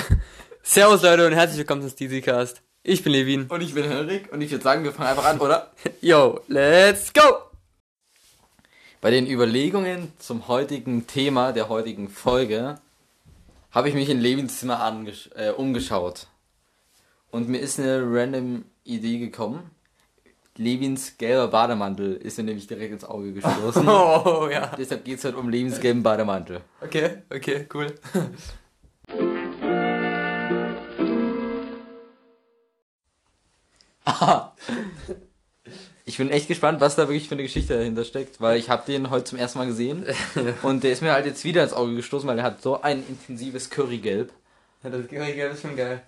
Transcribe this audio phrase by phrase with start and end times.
[0.62, 2.62] Servus Leute und herzlich willkommen zum Steezycast.
[2.82, 3.46] Ich bin Levin.
[3.46, 5.72] Und ich bin Henrik und ich würde sagen, wir fangen einfach an, oder?
[6.00, 7.20] Yo, let's go!
[9.00, 12.76] Bei den Überlegungen zum heutigen Thema der heutigen Folge
[13.70, 15.04] habe ich mich in Levins Zimmer
[15.34, 16.28] äh, umgeschaut.
[17.30, 19.70] Und mir ist eine random Idee gekommen.
[20.56, 23.88] Levins gelber Bademantel ist mir nämlich direkt ins Auge gestoßen.
[23.88, 24.72] Oh, ja.
[24.78, 26.60] Deshalb geht es heute um Levins gelben Bademantel.
[26.80, 27.94] Okay, okay, cool.
[36.04, 38.84] Ich bin echt gespannt, was da wirklich für eine Geschichte dahinter steckt, weil ich habe
[38.84, 40.04] den heute zum ersten Mal gesehen
[40.62, 43.06] und der ist mir halt jetzt wieder ins Auge gestoßen, weil er hat so ein
[43.06, 44.32] intensives Currygelb.
[44.82, 46.02] Ja, das Gelb ist schon geil.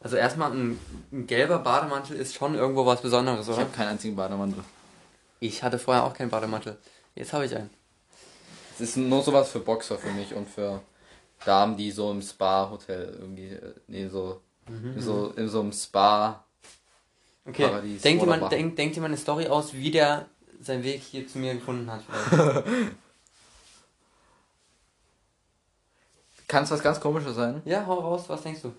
[0.00, 0.78] Also erstmal ein,
[1.12, 3.62] ein gelber Bademantel ist schon irgendwo was Besonderes, Ich oder?
[3.62, 4.62] habe keinen einzigen Bademantel.
[5.38, 6.76] Ich hatte vorher auch keinen Bademantel.
[7.14, 7.70] Jetzt habe ich einen.
[8.74, 10.82] Es ist nur sowas für Boxer für mich und für
[11.44, 14.40] Damen, die so im Spa-Hotel irgendwie, äh, nee, so,
[14.98, 16.44] so in so einem Spa.
[17.46, 18.48] Okay, Paradies denkt Bach.
[18.48, 20.26] denk, denkt jemand eine Story aus, wie der
[20.60, 22.02] seinen Weg hier zu mir gefunden hat?
[26.48, 27.62] Kann es was ganz komisches sein?
[27.64, 28.72] ja, hau raus, was denkst du?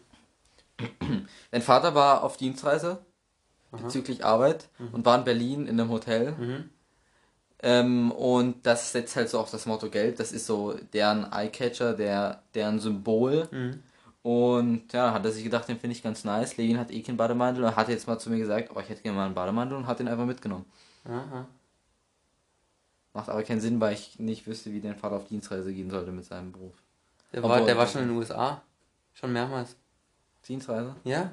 [1.51, 2.99] Mein Vater war auf Dienstreise
[3.71, 3.83] Aha.
[3.83, 6.31] bezüglich Arbeit und war in Berlin in einem Hotel.
[6.33, 6.69] Mhm.
[7.63, 10.19] Ähm, und das setzt halt so auf das Motto Geld.
[10.19, 13.47] Das ist so deren Eyecatcher, der, deren Symbol.
[13.51, 13.81] Mhm.
[14.27, 16.57] Und ja, hat er sich gedacht, den finde ich ganz nice.
[16.57, 19.01] Levin hat eh keinen Bademantel und hat jetzt mal zu mir gesagt, oh, ich hätte
[19.01, 20.65] gerne mal einen Bademantel und hat den einfach mitgenommen.
[21.05, 21.47] Aha.
[23.13, 26.11] Macht aber keinen Sinn, weil ich nicht wüsste, wie dein Vater auf Dienstreise gehen sollte
[26.11, 26.73] mit seinem Beruf.
[27.31, 28.61] Der war, Obwohl- der war schon in den USA.
[29.13, 29.77] Schon mehrmals.
[30.45, 30.93] Dienstreise?
[31.05, 31.31] Ja?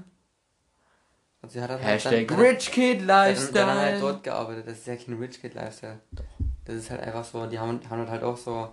[1.42, 4.00] Und sie hat dann Hashtag dann, Rich Kid dann, dann, dann halt Lifestyle.
[4.00, 4.68] dort gearbeitet.
[4.68, 5.98] Das ist ja kein Rich Kid Lifestyle.
[6.64, 8.72] Das ist halt einfach so, die haben, haben halt auch so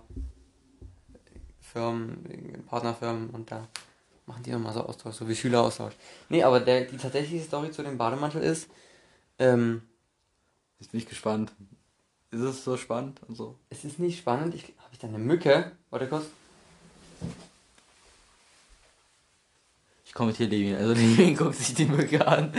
[1.60, 3.66] Firmen, Partnerfirmen und da
[4.26, 5.94] machen die immer so Austausch, so wie Schüleraustausch.
[6.28, 8.68] Nee, aber der, die tatsächliche Story zu dem Bademantel ist,
[9.38, 9.82] ähm,
[10.82, 11.52] Jetzt bin ich gespannt.
[12.32, 13.56] Ist es so spannend und so?
[13.70, 14.52] es ist nicht spannend.
[14.52, 15.70] Ich, habe ich da eine Mücke?
[15.90, 16.24] Warte kurz.
[20.04, 20.74] Ich kommentiere Levin.
[20.74, 22.52] Also Levin guckt sich die Mücke an.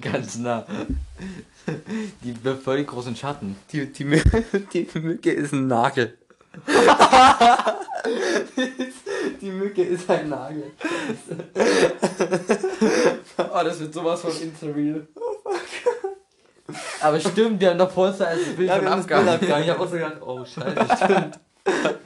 [0.00, 0.66] Ganz nah.
[2.24, 3.54] Die wirft voll die großen Schatten.
[3.70, 4.20] Die, die, Mü
[4.72, 6.18] die Mücke ist ein Nagel.
[9.40, 10.70] die Mücke ist ein Nagel.
[13.38, 15.06] Oh, das wird sowas von Instareal.
[17.00, 19.28] Aber stimmt, wir haben doch vorhin als Bild Ja, Bild abgehangen.
[19.28, 19.64] abgehangen.
[19.64, 21.40] Ich habe auch so gedacht, oh scheiße, stimmt.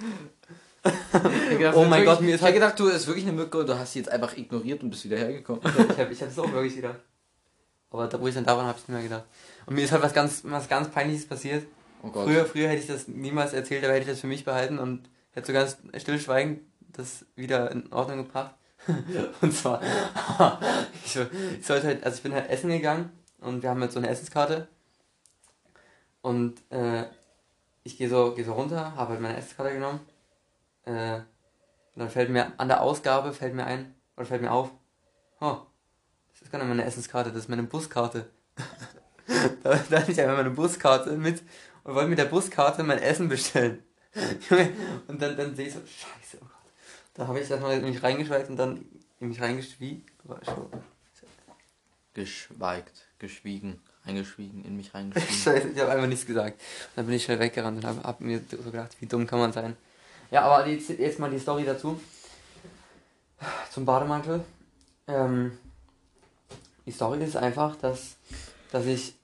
[1.13, 3.33] Hab gedacht, Oh mein Gott, mir ist Ich halt- hab gedacht, du ist wirklich eine
[3.35, 5.63] Mücke und du hast sie jetzt einfach ignoriert und bist wieder hergekommen.
[5.65, 7.01] Ich habe ich hab es auch wirklich gedacht.
[7.91, 9.25] Aber da, wo ich dann da war, habe ich nicht mehr gedacht.
[9.67, 11.65] Und mir ist halt was ganz, was ganz Peinliches passiert.
[12.03, 12.27] Oh Gott.
[12.27, 15.03] Früher, früher hätte ich das niemals erzählt, aber hätte ich das für mich behalten und
[15.33, 16.61] hätte so ganz stillschweigend
[16.93, 18.55] das wieder in Ordnung gebracht.
[19.41, 19.81] und zwar,
[21.05, 21.27] ich, so-
[21.59, 23.11] ich sollte halt, also ich bin halt essen gegangen
[23.41, 24.69] und wir haben jetzt so eine Essenskarte.
[26.21, 27.05] Und äh,
[27.85, 30.01] ich gehe so, geh so runter, habe halt meine Essenskarte genommen.
[30.87, 31.25] Äh, und
[32.01, 34.71] dann fällt mir an der Ausgabe, fällt mir ein, oder fällt mir auf,
[35.41, 35.59] oh,
[36.33, 38.31] das ist gar nicht meine Essenskarte, das ist meine Buskarte.
[39.63, 41.43] da, da hatte ich einfach meine Buskarte mit
[41.85, 43.83] und wollte mit der Buskarte mein Essen bestellen.
[45.09, 46.73] Und dann, dann sehe ich so, scheiße, oh Gott.
[47.15, 48.85] Da habe ich das mal in mich reingeschweigt und dann
[49.21, 50.05] in mich reingeschwiegen.
[52.15, 55.37] Geschweigt, geschwiegen, eingeschwiegen, in mich reingeschwiegen.
[55.37, 56.61] Scheiße, ich habe einfach nichts gesagt.
[56.61, 59.39] Und dann bin ich schnell weggerannt und habe hab mir so gedacht, wie dumm kann
[59.39, 59.77] man sein.
[60.31, 62.01] Ja, aber jetzt, jetzt mal die Story dazu.
[63.71, 64.45] Zum Bademantel.
[65.09, 65.59] Ähm,
[66.87, 68.17] die Story ist einfach, dass,
[68.71, 69.15] dass ich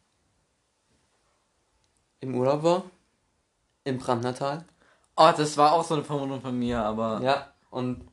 [2.20, 2.84] im Urlaub war.
[3.84, 4.64] Im Brandnertal.
[5.18, 8.08] Oh, das war auch so eine Vermutung von mir, aber Ja, und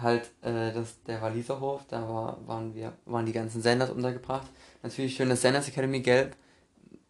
[0.00, 4.46] halt äh, das, der Waliserhof, da war, waren wir, waren die ganzen Senders untergebracht.
[4.82, 6.36] Natürlich schön das Senders Academy gelb.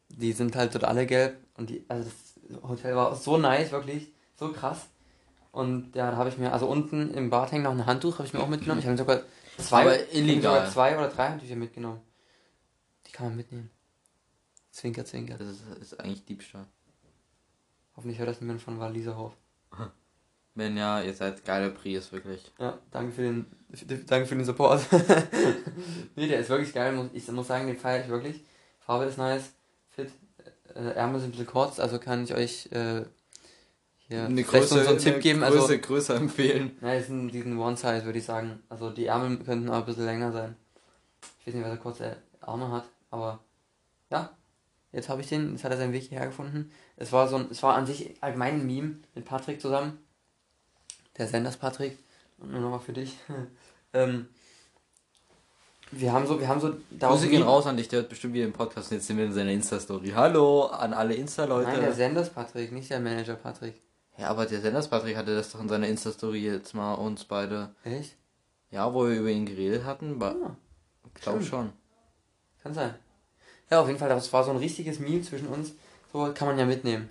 [0.09, 1.37] Die sind halt dort alle gelb.
[1.57, 2.09] Und die, also
[2.49, 4.87] das Hotel war so nice, wirklich, so krass.
[5.51, 8.27] Und ja, da habe ich mir, also unten im Bad hängt noch ein Handtuch, habe
[8.29, 8.81] ich mir auch mitgenommen.
[8.81, 9.23] Ich habe sogar
[9.59, 10.43] zwei, Aber illegal.
[10.43, 12.01] sogar zwei oder drei Handtücher mitgenommen.
[13.07, 13.71] Die kann man mitnehmen.
[14.71, 15.39] Zwinker, zwinker.
[15.39, 16.67] das ist, ist eigentlich Diebstahl.
[17.97, 19.33] Hoffentlich hört das niemand von Waliserhof.
[20.55, 22.51] Wenn ja, ihr seid geile Pries, wirklich.
[22.59, 23.47] Ja, danke für den,
[24.07, 24.87] danke für den Support.
[26.17, 26.93] nee, der ist wirklich geil.
[26.95, 28.43] muss- Ich muss sagen, den feiere ich wirklich.
[28.81, 29.51] Farbe ist nice,
[29.91, 30.11] fit,
[30.75, 33.03] äh, Ärmel sind ein bisschen kurz, also kann ich euch äh,
[34.09, 35.41] hier vielleicht so, so einen Tipp geben.
[35.41, 36.77] Größe Also, größer empfehlen.
[36.81, 38.63] ja, ist ein, diesen One-Size, würde ich sagen.
[38.69, 40.57] Also die Ärmel könnten auch ein bisschen länger sein.
[41.41, 43.41] Ich weiß nicht, was er kurze Arme hat, aber
[44.11, 44.31] ja,
[44.93, 46.71] jetzt habe ich den, jetzt hat er seinen Weg hierher gefunden.
[46.97, 49.99] Es war so ein, es war an sich allgemein ein Meme mit Patrick zusammen.
[51.19, 51.99] Der Senders Patrick.
[52.39, 53.17] Und nur noch für dich.
[53.93, 54.29] ähm,
[55.93, 58.45] wir haben so, wir haben so Grüße gehen raus an dich, der hört bestimmt wieder
[58.45, 60.13] im Podcast und jetzt sind wir in seiner Insta-Story.
[60.15, 61.71] Hallo an alle Insta-Leute.
[61.71, 63.81] Nein, der Senders Patrick, nicht der Manager Patrick.
[64.19, 67.75] Ja, aber der Senders Patrick hatte das doch in seiner Insta-Story jetzt mal uns beide.
[67.85, 68.17] Echt?
[68.71, 70.21] Ja, wo wir über ihn geredet hatten.
[70.21, 70.57] Ja,
[71.15, 71.51] ich glaube stimmt.
[71.51, 71.73] schon.
[72.63, 72.95] kann sein.
[73.71, 75.73] Ja, auf jeden Fall, das war so ein richtiges Meme zwischen uns.
[76.17, 77.11] So kann man ja mitnehmen.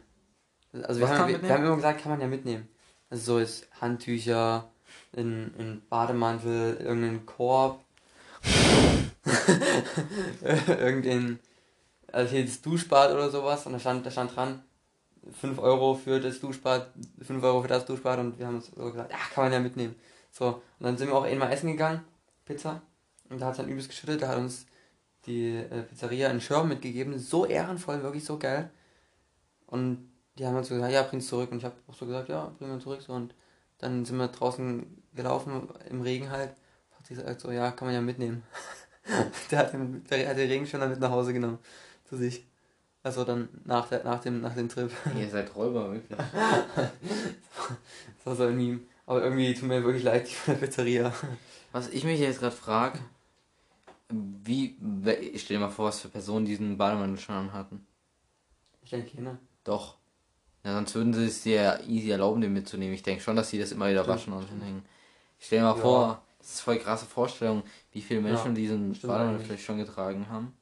[0.81, 2.68] Also wir haben, wir, wir haben immer gesagt, kann man ja mitnehmen.
[3.12, 4.68] Also so ist Handtücher,
[5.16, 7.84] ein, ein Bademantel, irgendein Korb,
[10.68, 11.40] irgendein,
[12.12, 14.63] also hier das Duschbad oder sowas und da stand, da stand dran,
[15.40, 16.90] 5 Euro für das Duschbad,
[17.22, 19.60] 5 Euro für das Duschbad und wir haben uns so gesagt, ja, kann man ja
[19.60, 19.96] mitnehmen.
[20.31, 22.01] So, und dann sind wir auch einmal essen gegangen,
[22.44, 22.81] Pizza,
[23.30, 24.66] und da hat es dann übelst geschüttet, da hat uns
[25.28, 28.72] die äh, Pizzeria einen Schirm mitgegeben, so ehrenvoll, wirklich so geil.
[29.67, 31.51] Und die haben uns so gesagt, ja, bring's zurück.
[31.51, 33.01] Und ich habe auch so gesagt, ja, bring wir zurück.
[33.01, 33.33] So, und
[33.77, 36.51] dann sind wir draußen gelaufen, im Regen halt.
[36.97, 38.44] Hat sie gesagt, so, ja, kann man ja mitnehmen.
[39.51, 41.59] der hat den, der hat den Regenschirm dann mit nach Hause genommen.
[42.06, 42.45] Zu sich.
[43.03, 44.91] Also dann nach, der, nach, dem, nach dem Trip.
[45.15, 46.17] Ihr seid Räuber, wirklich.
[48.17, 48.79] Das war so ein Meme.
[49.06, 51.13] Aber irgendwie tut mir wirklich leid, die von der Pizzeria.
[51.71, 53.00] Was ich mich jetzt gerade frage,
[54.09, 54.75] wie,
[55.31, 57.85] ich stell dir mal vor, was für Personen diesen Bademantel schon anhatten.
[58.83, 59.38] Ich denke, Kinder.
[59.65, 59.97] Doch.
[60.63, 62.94] Ja, sonst würden sie es dir ja easy erlauben, den mitzunehmen.
[62.95, 64.85] Ich denke schon, dass sie das immer wieder Stimmt, waschen und hinhängen.
[65.38, 65.81] Ich stell dir mal Ja.
[65.81, 69.47] vor, das ist voll krasse Vorstellung, wie viele Menschen Ja, diesen stimmt Bademantel eigentlich.
[69.47, 70.53] vielleicht schon getragen haben.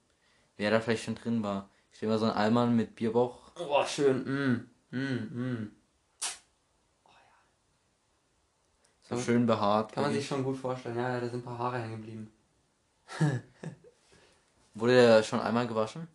[0.57, 1.69] Wer da vielleicht schon drin war.
[1.91, 3.51] Ich stell mir so einen Allmann mit Bierbauch.
[3.55, 4.23] Oh, schön.
[4.23, 5.71] Mm, mm, mm.
[9.03, 9.21] So Ja.
[9.21, 9.91] schön behaart.
[9.94, 10.97] Kann man sich schon gut vorstellen.
[10.97, 12.31] Ja, da sind ein paar Haare hängen geblieben.
[14.73, 16.07] Wurde der schon einmal gewaschen?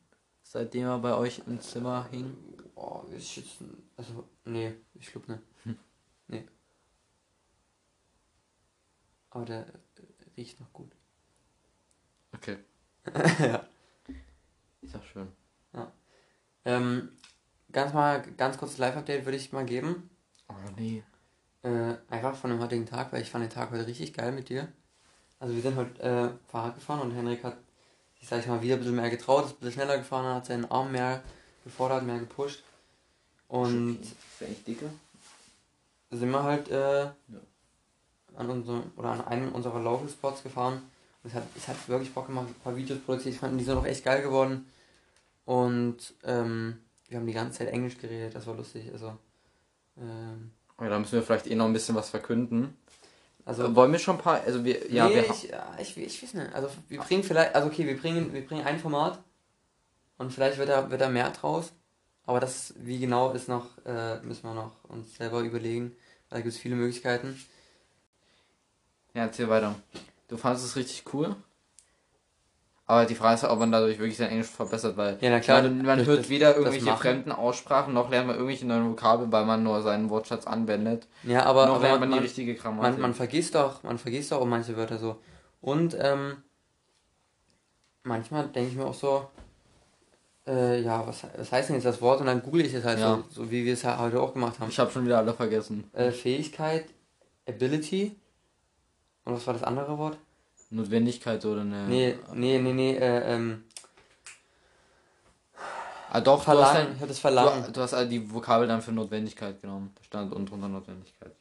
[0.43, 2.37] Seitdem er bei euch im Zimmer hing?
[2.79, 3.57] Boah, ist jetzt.
[3.97, 5.43] Also, nee, ich glaube nicht.
[6.29, 6.47] Nee.
[9.31, 10.93] Aber der äh, riecht noch gut.
[12.33, 12.59] Okay.
[13.41, 13.67] ja.
[14.83, 15.33] Ist auch schön.
[16.65, 17.11] Ähm,
[17.73, 20.11] ganz mal, ganz kurzes Live-Update würde ich mal geben.
[20.49, 21.03] Oh nee.
[21.63, 24.51] Äh, einfach von dem heutigen Tag, weil ich fand den Tag heute richtig geil mit
[24.51, 24.69] dir.
[25.41, 27.57] Also wir sind heute äh, Fahrrad gefahren und Henrik hat
[28.21, 30.47] sich, sag ich mal, wieder ein bisschen mehr getraut, ist ein bisschen schneller gefahren, hat
[30.47, 31.23] seinen Arm mehr
[31.65, 32.63] gefordert, mehr gepusht.
[33.49, 33.99] Und
[36.11, 37.09] sind wir halt äh,
[38.37, 40.83] an unserem oder an einem unserer Local Spots gefahren.
[41.23, 43.35] Und es hat, es hat wirklich Bock gemacht, ein paar Videos produziert.
[43.35, 44.67] Ich fand die sind auch echt geil geworden.
[45.45, 46.79] Und ähm,
[47.09, 48.91] wir haben die ganze Zeit Englisch geredet, das war lustig.
[48.93, 49.17] Also,
[49.97, 52.77] ähm, Ja, da müssen wir vielleicht eh noch ein bisschen was verkünden.
[53.45, 55.97] also Also wollen wir schon ein paar, also wir, ja, nee, wir, ich, ja, ich,
[55.97, 56.55] ich weiß nicht.
[56.55, 59.19] Also wir bringen vielleicht, also okay, wir bringen, wir bringen ein Format
[60.19, 61.73] und vielleicht wird da, wird da mehr draus.
[62.29, 65.97] Aber das, wie genau ist noch, äh, müssen wir noch uns selber überlegen.
[66.29, 67.43] Da gibt es viele Möglichkeiten.
[69.15, 69.77] ja, erzähl weiter.
[70.29, 71.35] Du fandest es richtig cool.
[72.85, 75.63] Aber die Frage ist, ob man dadurch wirklich sein Englisch verbessert, weil Ja, na klar.
[75.63, 79.47] man, man hört das- weder irgendwelche fremden Aussprachen, noch lernt man irgendwelche neuen Vokabeln, weil
[79.47, 81.07] man nur seinen Wortschatz anwendet.
[81.23, 82.93] Ja, aber, noch aber lernt man, man die richtige Grammatik.
[82.93, 85.19] man, man vergisst doch, man vergisst doch auch manche Wörter so.
[85.63, 86.43] Und ähm,
[88.03, 89.29] manchmal denke ich mir auch so,
[90.49, 92.21] äh, ja, was, was heißt denn jetzt das Wort?
[92.21, 93.23] Und dann google ich es halt Ja.
[93.31, 94.71] so, so wie wir es ja heute auch gemacht haben.
[94.71, 95.89] ich habe schon wieder alle vergessen.
[95.93, 96.87] Äh, Fähigkeit,
[97.49, 98.17] Ability.
[99.25, 100.17] Und was war das andere Wort?
[100.71, 101.87] Notwendigkeit oder eine.
[101.87, 103.65] Nee, nee, nee, nee, äh, ähm,
[106.11, 106.87] Ah, doch, du hast, Verlangen.
[106.87, 107.65] dann, Ich hab das Verlangen.
[107.67, 109.93] du, du hast also die Vokabel dann für Notwendigkeit genommen.
[109.95, 111.33] Da stand unten drunter Notwendigkeit.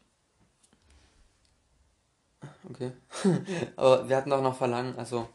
[2.69, 2.91] Okay.
[3.77, 5.27] Aber wir hatten auch noch Verlangen, also,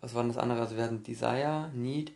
[0.00, 0.60] was war denn das andere?
[0.60, 2.12] Also wir hatten Desire, Need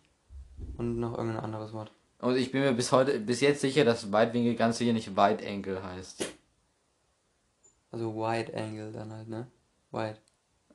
[0.76, 1.92] und noch irgendein anderes Wort.
[2.20, 5.46] Und ich bin mir bis heute, bis jetzt sicher, dass Weitwinkel ganz sicher nicht Wide
[5.46, 6.24] Angle heißt.
[7.90, 9.46] Also Wide Angle dann halt, ne?
[9.90, 10.18] Wide.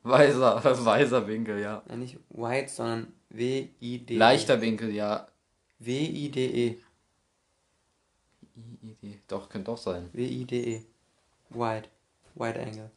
[0.04, 1.84] Weiser, weiser Winkel, ja.
[1.88, 4.16] Ja, nicht Wide, sondern W-I-D.
[4.16, 5.28] Leichter Winkel, ja.
[5.80, 6.78] W-I-D-E.
[8.56, 9.20] I-I-D.
[9.28, 10.10] Doch, könnte doch sein.
[10.14, 10.82] W-I-D-E.
[11.50, 11.88] Wide.
[12.36, 12.92] Wide Angle.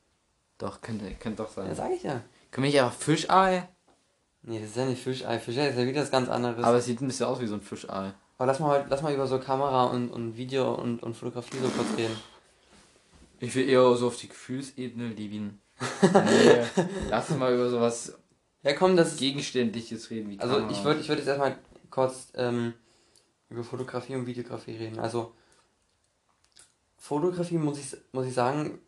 [0.59, 1.75] Doch, könnte, könnte doch Ja, sein.
[1.75, 2.23] sag ich ja.
[2.51, 3.69] Können wir nicht einfach Fischei?
[4.43, 5.39] Nee, das ist ja nicht Fischei.
[5.39, 6.65] Fischei ist ja wieder was ganz anderes.
[6.65, 8.13] Aber es sieht ein bisschen aus wie so ein Fischei.
[8.39, 11.59] Aber lass mal, heute- lass mal über so Kamera und, und Video und, und Fotografie
[11.59, 12.17] so kurz reden.
[13.39, 15.61] Ich will eher so auf die Gefühlsebene lieben.
[16.03, 16.61] nee,
[17.11, 18.19] lass mal über sowas
[18.63, 19.17] Ja, komm, das.
[19.17, 20.73] Gegenständliches reden wie Also Kamera.
[20.73, 21.57] ich würde ich würd jetzt erstmal
[21.91, 22.75] kurz ähm,
[23.49, 24.99] über Fotografie und Videografie reden.
[24.99, 25.35] Also
[26.99, 28.79] Fotografie muss ich muss ich sagen,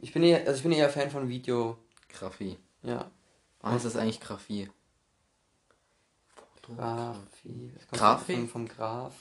[0.00, 1.78] ich bin eher, also ich bin eher Fan von Video.
[2.08, 2.56] Graphie.
[2.82, 3.10] Ja.
[3.62, 4.70] Oh, Was ist eigentlich Graphie?
[6.62, 7.72] Fotografie.
[7.92, 8.36] Grafik?
[8.36, 9.14] Vom, vom Graf.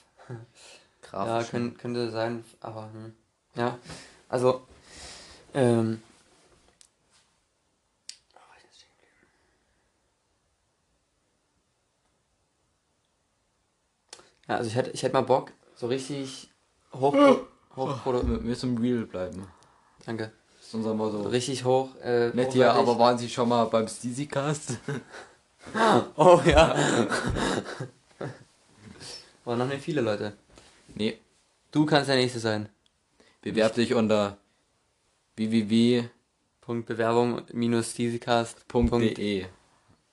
[1.12, 3.16] Ja, könnte, könnte sein, aber hm.
[3.56, 3.80] ja.
[4.28, 4.68] Also,
[5.54, 6.02] ähm.
[14.48, 16.50] Ja, also ich hätte ich hätte mal Bock, so richtig
[16.94, 17.48] hoch, oh.
[17.76, 19.48] hoch, hoch oh, mit mir zum Real bleiben.
[20.06, 20.32] Danke.
[20.68, 21.24] Das ist unser Motto.
[21.24, 21.96] So richtig hoch.
[22.04, 22.90] Äh, Nett hier, hochwertig.
[22.90, 24.78] aber waren Sie schon mal beim Steezycast?
[26.16, 26.74] Oh ja.
[29.44, 30.34] Aber noch nicht viele Leute.
[30.96, 31.18] nee.
[31.72, 32.70] Du kannst der Nächste sein.
[33.42, 34.38] Bewerb dich unter
[35.36, 36.06] www.de.
[36.62, 36.88] Punkt.
[38.92, 39.46] Punkt, E.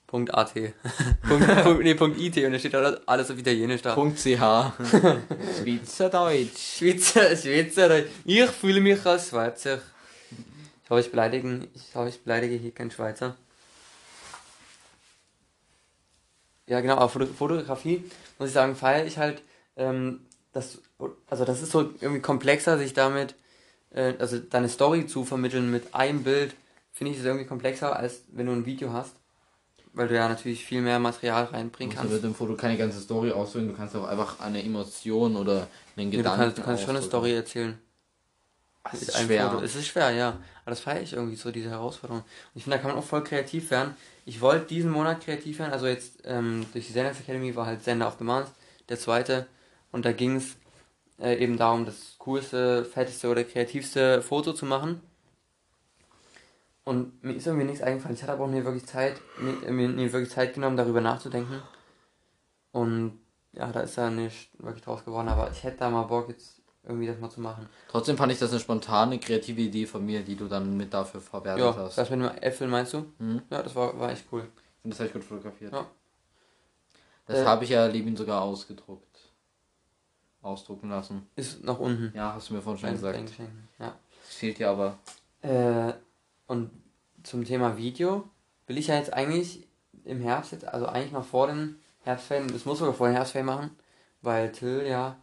[0.08, 0.54] Punkt AT.
[1.28, 3.94] Punkt, Punkt, nee, Punkt IT und da steht alles, alles auf Italienisch da.
[3.94, 4.24] Punkt .ch.
[5.58, 6.78] Schweizerdeutsch.
[6.78, 8.02] Schweizer, Schweizer.
[8.24, 9.80] Ich fühle mich als Schweizer.
[10.84, 13.36] Ich hoffe, ich beleidige, ich hoffe, ich beleidige hier keinen Schweizer.
[16.66, 18.04] Ja, genau, aber Foto Fotografie,
[18.38, 19.42] muss ich sagen, feiere ich halt,
[19.76, 20.20] ähm,
[20.52, 20.78] das,
[21.28, 23.34] also das ist so irgendwie komplexer, sich damit,
[23.90, 26.54] äh, also deine Story zu vermitteln mit einem Bild,
[26.92, 29.16] finde ich das irgendwie komplexer, als wenn du ein Video hast.
[29.92, 32.12] Weil du ja natürlich viel mehr Material reinbringen Du kannst.
[32.14, 36.10] mit dem Foto keine ganze Story auswählen, du kannst auch einfach eine Emotion oder einen
[36.10, 37.04] Ja, du Gedanken kannst, du kannst schon eine.
[37.04, 37.78] Story erzählen.
[38.92, 39.50] Mit ist schwer.
[39.50, 39.64] Foto.
[39.64, 40.28] Es ist schwer, ja.
[40.28, 42.22] Aber das feiere ich irgendwie so, diese Herausforderung.
[42.22, 43.96] Und ich finde, da kann man auch voll kreativ werden.
[44.26, 47.82] Ich wollte diesen Monat kreativ werden, also jetzt ähm, durch die Senders Academy war halt
[47.82, 48.48] Sender of the Month,
[48.88, 49.46] der zweite.
[49.92, 50.56] Und da ging es
[51.20, 55.00] äh, eben darum, das coolste, fetteste oder kreativste Foto zu machen.
[56.84, 58.14] Und mir ist irgendwie nichts eingefallen.
[58.14, 61.62] Ich hatte aber auch nie wirklich Zeit, mir, mir nie wirklich Zeit genommen, darüber nachzudenken.
[62.72, 63.18] Und
[63.52, 66.60] ja, da ist da nicht wirklich draus geworden, aber ich hätte da mal Bock, jetzt
[66.86, 67.66] irgendwie das mal zu machen.
[67.88, 71.20] Trotzdem fand ich das eine spontane, kreative Idee von mir, die du dann mit dafür
[71.20, 71.96] verwertet Ja, hast.
[71.98, 73.06] das mit dem Äpfel meinst du?
[73.18, 73.42] Mhm.
[73.50, 74.46] Ja, das war, war echt cool.
[74.82, 75.72] Und das habe ich gut fotografiert.
[75.72, 75.86] Ja.
[77.26, 79.02] Das Äh, habe ich ja Levin sogar ausgedruckt.
[80.42, 81.26] Ausdrucken lassen.
[81.36, 82.12] Ist nach unten.
[82.14, 83.16] Ja, hast du mir vorhin schon Ein- gesagt.
[83.16, 83.52] eingeschenkt.
[83.78, 83.94] Ja.
[84.28, 84.98] Es fehlt dir aber.
[85.40, 85.94] Äh,
[86.46, 86.70] und
[87.22, 88.28] zum Thema Video
[88.66, 89.66] will ich ja jetzt eigentlich
[90.04, 93.46] im Herbst jetzt, also eigentlich noch vor den Herbstferien, das muss sogar vor den Herbstferien
[93.46, 93.70] machen,
[94.20, 95.16] weil Till ja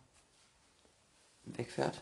[1.45, 2.01] wegfährt.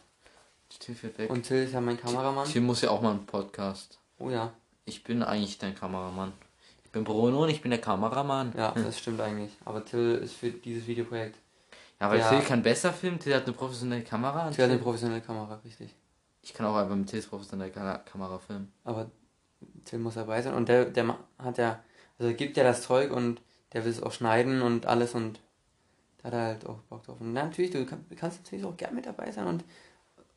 [0.80, 1.30] Till fährt weg.
[1.30, 2.48] Und Till ist ja mein Kameramann.
[2.48, 3.98] Till muss ja auch mal einen Podcast.
[4.20, 4.52] Oh ja,
[4.86, 6.34] Ich bin eigentlich dein Kameramann.
[6.86, 8.54] Ich bin Bruno und ich bin der Kameramann.
[8.58, 9.52] ja, das stimmt eigentlich.
[9.66, 11.38] Aber Till ist für dieses Videoprojekt.
[12.00, 12.30] Ja, weil Ja.
[12.30, 13.20] Till kann besser filmen.
[13.20, 14.48] Till hat eine professionelle Kamera.
[14.48, 15.94] und Till hat eine Till- professionelle Kamera, richtig.
[16.42, 18.72] Ich kann auch einfach mit Tills professioneller Ka- Kamera filmen.
[18.84, 19.10] Aber
[19.86, 20.54] Till muss dabei sein.
[20.54, 21.80] Und der, der hat ja,
[22.18, 23.42] also gibt ja das Zeug und
[23.74, 25.40] der will es auch schneiden und alles und
[26.22, 27.20] da hat er halt auch Bock drauf.
[27.20, 29.64] Und natürlich, du kann, kannst natürlich auch gerne mit dabei sein und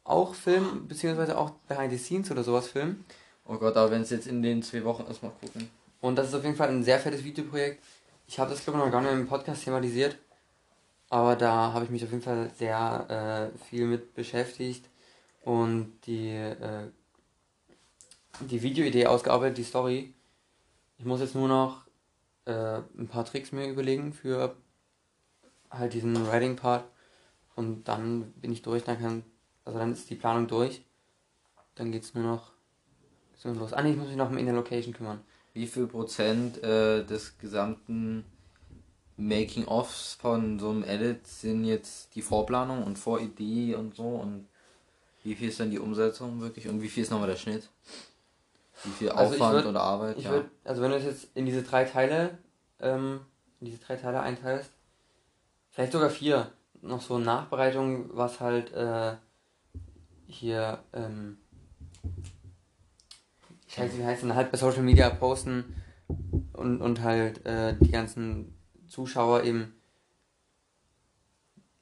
[0.04, 3.04] auch filmen, beziehungsweise auch behind the scenes oder sowas filmen.
[3.46, 5.68] Oh Gott, aber wenn es jetzt in den zwei Wochen ist, mal gucken.
[6.00, 7.82] Und das ist auf jeden Fall ein sehr fettes Videoprojekt.
[8.26, 10.16] Ich habe das, glaube ich, noch gar nicht im Podcast thematisiert.
[11.10, 14.88] Aber da habe ich mich auf jeden Fall sehr äh, viel mit beschäftigt
[15.42, 16.88] und die, äh,
[18.40, 20.14] die Videoidee ausgearbeitet, die Story.
[20.98, 21.84] Ich muss jetzt nur noch
[22.46, 24.56] äh, ein paar Tricks mir überlegen für
[25.72, 26.84] halt diesen Writing-Part.
[27.54, 29.24] Und dann bin ich durch, dann kann,
[29.64, 30.82] also dann ist die Planung durch.
[31.74, 32.52] Dann geht's nur noch,
[33.32, 33.72] geht's nur noch los.
[33.72, 35.20] Ah, nee, ich muss mich noch um in der Location kümmern.
[35.54, 38.24] Wie viel Prozent äh, des gesamten
[39.16, 44.48] Making-ofs von so einem Edit sind jetzt die Vorplanung und Voridee und so und
[45.24, 47.68] wie viel ist dann die Umsetzung wirklich und wie viel ist nochmal der Schnitt?
[48.84, 50.18] Wie viel Also Aufwand würd- oder Arbeit?
[50.18, 50.30] Ja.
[50.30, 52.38] würde, also wenn du es jetzt in diese drei Teile,
[52.80, 53.20] ähm,
[53.60, 54.70] in diese drei Teile einteilst,
[55.72, 56.52] vielleicht sogar vier,
[56.82, 59.16] noch so Nachbereitung, was halt äh,
[60.26, 61.38] hier, ähm,
[63.66, 65.74] ich weiß nicht, wie heißt denn, halt bei Social Media posten
[66.52, 68.54] und, und halt äh, die ganzen
[68.86, 69.74] Zuschauer eben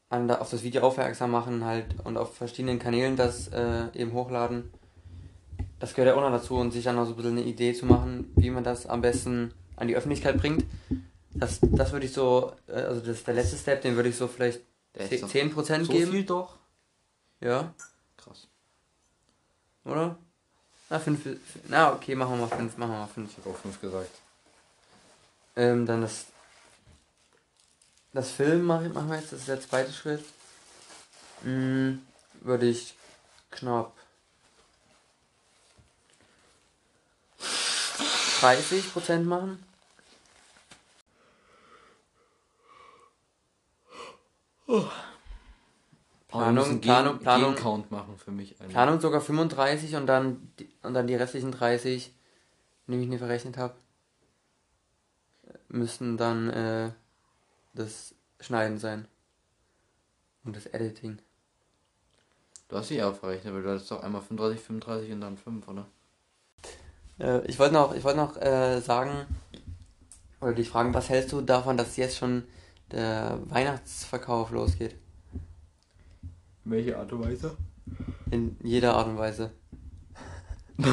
[0.08, 4.12] an, da- auf das Video aufmerksam machen halt und auf verschiedenen Kanälen das äh, eben
[4.12, 4.70] hochladen.
[5.78, 7.72] Das gehört ja auch noch dazu und sich dann noch so ein bisschen eine Idee
[7.72, 10.64] zu machen, wie man das am besten an die Öffentlichkeit bringt.
[11.40, 14.16] Das, das würde ich so, äh, also das ist der letzte Step, den würde ich
[14.16, 14.60] so vielleicht
[14.94, 16.10] Der ist doch 10% so geben.
[16.12, 16.56] viel doch?
[17.40, 17.72] Ja,
[18.18, 18.46] Krass.
[19.84, 20.16] oder?
[20.90, 23.30] Na, 5, na okay, machen wir mal 5, machen wir mal 5.
[23.30, 24.10] Ich habe auch 5 gesagt.
[25.56, 26.26] Ähm, dann das,
[28.12, 30.24] das Film machen machen wir jetzt, das ist der zweite Schritt.
[31.42, 32.02] Hm,
[32.42, 32.94] würde ich
[33.50, 33.92] knapp
[38.40, 39.64] 30% machen.
[46.28, 47.54] Planung, Planung, Planung.
[47.56, 48.54] Count machen für mich.
[48.60, 48.72] eigentlich.
[48.72, 52.14] Planung sogar 35 und dann, die- und dann die restlichen 30,
[52.86, 53.74] die ich nicht verrechnet habe,
[55.68, 56.90] müssten dann äh,
[57.74, 59.06] das Schneiden sein.
[60.44, 61.18] Und das Editing.
[62.68, 65.68] Du hast sie ja verrechnet, weil du hattest doch einmal 35, 35 und dann 5,
[65.68, 65.86] oder?
[67.18, 69.26] Äh, ich wollte noch, ich wollte noch äh, sagen,
[70.40, 72.44] oder dich fragen, was hältst du davon, dass jetzt schon
[72.92, 74.96] der Weihnachtsverkauf losgeht.
[76.64, 77.56] Welche Art und Weise?
[78.30, 79.50] In jeder Art und Weise.
[80.78, 80.84] du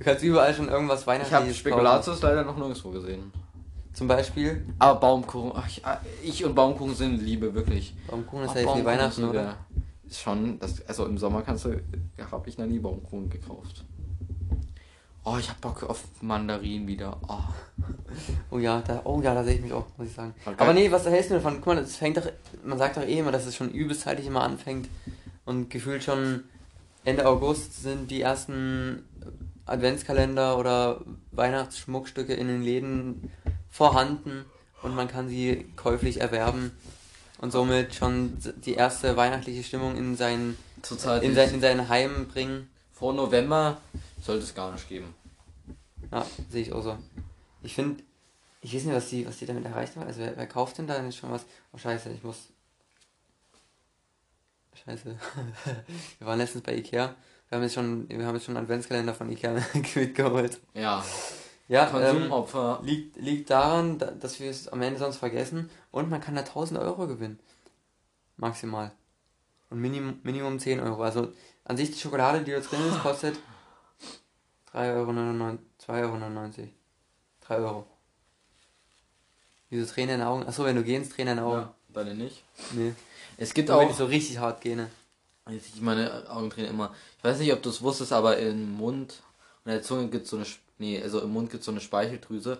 [0.00, 3.32] kannst überall schon irgendwas Ich habe Weihnachtliches Spekulatius leider noch nirgendwo gesehen.
[3.92, 5.82] Zum Beispiel, Aber Baumkuchen, ach, ich,
[6.22, 7.94] ich und Baumkuchen sind Liebe, wirklich.
[8.08, 9.42] Baumkuchen ist ja jetzt wie Weihnachten, oder?
[9.42, 9.56] ja-
[10.06, 11.80] Ist schon, das, also im Sommer kannst du,
[12.30, 13.84] habe ich noch nie Baumkuchen gekauft.
[15.24, 17.18] Oh, ich hab Bock auf Mandarinen wieder.
[17.26, 17.75] Oh.
[18.50, 20.34] Oh ja, da, oh ja, da sehe ich mich auch, muss ich sagen.
[20.44, 20.54] Okay.
[20.58, 21.56] Aber nee, was hältst du davon?
[21.56, 22.26] Guck mal, das fängt doch,
[22.64, 24.88] man sagt doch eh immer, dass es schon übelst zeitig immer anfängt
[25.44, 26.44] und gefühlt schon
[27.04, 29.04] Ende August sind die ersten
[29.64, 31.00] Adventskalender oder
[31.32, 33.30] Weihnachtsschmuckstücke in den Läden
[33.70, 34.44] vorhanden
[34.82, 36.72] und man kann sie käuflich erwerben
[37.38, 42.26] und somit schon die erste weihnachtliche Stimmung in sein, Zurzeit in sein, in sein Heim
[42.28, 42.68] bringen.
[42.92, 43.78] vor November
[44.22, 45.14] sollte es gar nicht geben.
[46.12, 46.96] Ja, sehe ich auch so.
[47.62, 48.02] Ich finde,
[48.66, 50.06] ich weiß nicht, was die, was die damit erreicht haben.
[50.06, 51.44] Also wer, wer kauft denn da denn schon was?
[51.72, 52.48] Oh scheiße, ich muss.
[54.84, 55.16] Scheiße.
[56.18, 57.14] wir waren letztens bei Ikea.
[57.48, 59.52] Wir haben jetzt schon, wir haben jetzt schon einen Adventskalender von Ikea
[59.94, 60.60] mitgeholt.
[60.74, 61.04] Ja,
[61.68, 62.80] Ja, ähm, Konsumopfer.
[62.82, 66.42] liegt, liegt daran, da- dass wir es am Ende sonst vergessen und man kann da
[66.42, 67.38] 1000 Euro gewinnen.
[68.36, 68.92] Maximal.
[69.70, 71.02] Und Minimum, Minimum 10 Euro.
[71.02, 71.32] Also
[71.64, 73.38] an sich die Schokolade, die da drin ist, kostet
[74.72, 76.68] 3,99 Euro, 2,99 Euro.
[77.40, 77.86] 3 Euro.
[79.70, 80.46] Wieso Tränen in den Augen?
[80.46, 81.60] Achso, wenn du gehst, Tränen in den Augen.
[81.62, 82.42] ja, deine nicht.
[82.72, 82.94] Nee.
[83.36, 84.76] Es gibt Nur wenn ich auch, so richtig hart gehe.
[84.76, 84.88] ne?
[85.50, 86.94] jetzt ich meine Augen tränen immer.
[87.18, 89.22] Ich weiß nicht, ob du es wusstest, aber im Mund
[89.64, 90.46] und der Zunge gibt so eine,
[90.78, 92.58] nee, also im Mund gibt so eine Speicheldrüse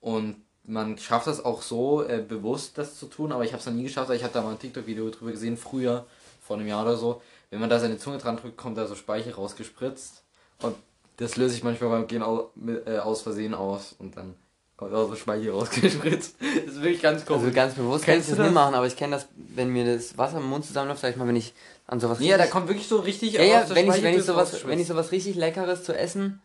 [0.00, 3.66] und man schafft das auch so äh, bewusst, das zu tun, aber ich habe es
[3.66, 4.10] noch nie geschafft.
[4.10, 6.06] Ich habe da mal ein TikTok-Video drüber gesehen, früher,
[6.42, 7.22] vor einem Jahr oder so.
[7.50, 10.22] Wenn man da seine Zunge dran drückt, kommt da so Speichel rausgespritzt
[10.62, 10.74] und
[11.18, 14.34] das löse ich manchmal beim Gehen au, mit, äh, aus Versehen aus und dann
[14.76, 16.36] kommt auch so Speichel rausgespritzt.
[16.40, 17.44] Das ist wirklich ganz komisch.
[17.44, 19.70] Also ganz bewusst kann ich Kennst das du nicht machen, aber ich kenne das, wenn
[19.70, 21.54] mir das Wasser im Mund zusammenläuft, sag ich mal, wenn ich
[21.86, 24.24] an sowas ja, da kommt wirklich so richtig Ja, ja, aus wenn ich, wenn ich
[24.24, 26.42] sowas, wenn ich sowas richtig Leckeres zu essen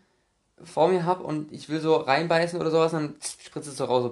[0.64, 4.04] vor mir hab und ich will so reinbeißen oder sowas, dann spritzt es so raus,
[4.04, 4.12] so.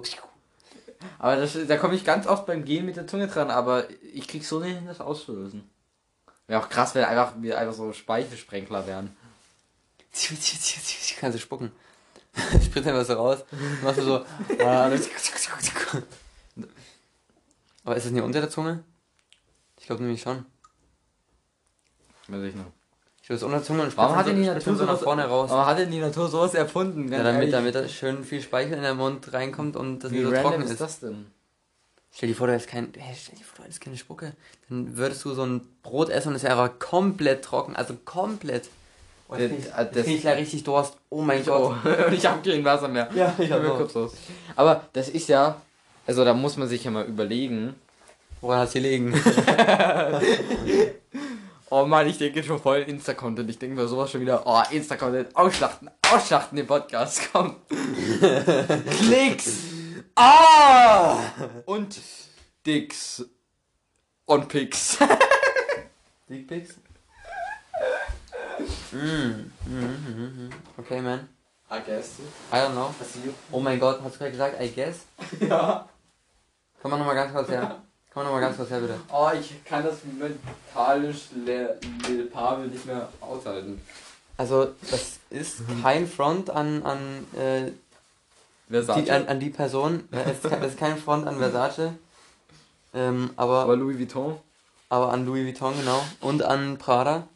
[1.18, 4.28] Aber das, da komme ich ganz oft beim Gehen mit der Zunge dran, aber ich
[4.28, 5.70] krieg so nicht hin, das auszulösen.
[6.46, 9.16] Wäre auch krass, wenn einfach, wir einfach so Speichelsprenkler wären.
[11.20, 11.70] Kannst du spucken.
[12.64, 13.44] Spritzt einfach so raus.
[13.50, 14.24] Dann machst du so.
[14.64, 14.90] ah,
[17.84, 18.84] Aber ist das nicht unter der Zunge?
[19.78, 20.44] Ich glaube nämlich schon.
[22.28, 22.66] Weiß ich noch.
[23.22, 24.98] Ich glaube, es ist unter der Zunge und Warum hat denn die Natur so nach
[24.98, 25.50] vorne raus.
[25.50, 27.10] Warum hat denn die Natur sowas erfunden?
[27.12, 30.34] Ja, damit, damit da schön viel Speichel in den Mund reinkommt und das Wie nicht
[30.36, 30.80] so trocken ist ist.
[30.80, 31.26] das denn?
[32.12, 34.32] Stell dir vor, du hättest kein, hey, stell dir vor, du hättest keine Spucke.
[34.68, 37.76] Dann würdest du so ein Brot essen und es wäre aber komplett trocken.
[37.76, 38.68] Also komplett.
[39.30, 40.96] Oh, Das- jetzt krieg ich, das- jetzt krieg ich richtig Durst.
[41.08, 41.76] Oh mein Gott.
[41.84, 43.08] Oh, und ich habe kein Wasser mehr.
[43.14, 43.76] Ja, ich hab will auch.
[43.78, 44.12] kurz los.
[44.56, 45.60] Aber das ist ja,
[46.06, 47.74] also da muss man sich ja mal überlegen.
[48.40, 49.12] Woran hat's gelegen?
[51.72, 53.48] Oh Mann, ich denke schon voll Insta-Content.
[53.48, 54.42] Ich denke mir sowas schon wieder.
[54.44, 55.36] Oh, Insta-Content.
[55.36, 55.88] Ausschlachten.
[56.12, 57.28] Ausschlachten den Podcast.
[57.32, 57.54] Komm.
[58.90, 59.52] Klicks.
[60.16, 61.18] Ah!
[61.66, 62.00] Und
[62.66, 63.24] Dicks.
[64.26, 64.98] Und Pics.
[66.28, 66.74] Dickpics?
[68.92, 70.50] Mm, mm, mm, mm.
[70.78, 71.28] Okay, man.
[71.70, 72.18] I guess.
[72.52, 72.92] I don't know.
[73.52, 75.04] Oh mein Gott, hast du gerade gesagt, I guess?
[75.48, 75.88] Ja.
[76.82, 77.80] Komm mal nochmal ganz kurz her.
[78.12, 78.98] Komm mal nochmal ganz kurz her, bitte.
[79.12, 83.80] Oh, ich kann das mentalisch Lil Pavel nicht mehr aushalten.
[84.36, 87.70] Also, das ist kein Front an, an, äh,
[88.68, 90.08] Wer sagt die, an, an die Person.
[90.10, 91.92] Ja, es ist ist kein Front an Versace.
[92.94, 94.38] Ähm, aber, Aber Louis Vuitton.
[94.88, 96.02] aber an Louis Vuitton, genau.
[96.20, 97.28] Und an Prada.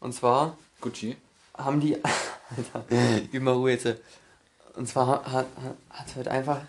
[0.00, 1.16] Und zwar Gucci.
[1.56, 1.96] haben die.
[2.04, 2.84] Alter,
[3.32, 3.88] gib mal Ruhe jetzt.
[4.74, 5.46] Und zwar hat, hat,
[5.90, 6.60] hat halt einfach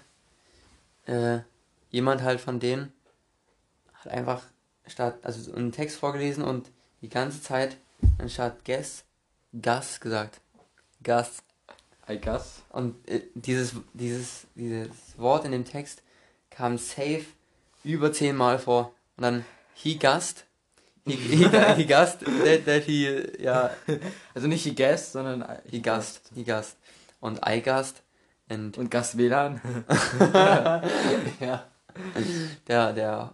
[1.05, 1.39] äh,
[1.91, 2.93] jemand halt von denen
[3.93, 4.43] hat einfach
[4.87, 7.77] statt, also so einen Text vorgelesen und die ganze Zeit
[8.17, 9.03] anstatt Guess,
[9.61, 10.39] Gas gesagt.
[11.03, 11.43] Gas.
[12.07, 12.61] I guess.
[12.69, 16.03] Und äh, dieses, dieses, dieses Wort in dem Text
[16.51, 17.25] kam safe
[17.83, 18.93] über zehnmal vor.
[19.17, 20.44] Und dann he gust.
[21.07, 21.43] He, he,
[21.75, 23.07] he gust that, that he,
[23.39, 23.69] ja,
[24.33, 26.77] Also nicht he guessed, sondern he gust, he gust.
[27.19, 28.01] Und I gust.
[28.49, 29.59] Und Und Gast WLAN.
[31.39, 31.63] ja,
[32.67, 33.33] der, der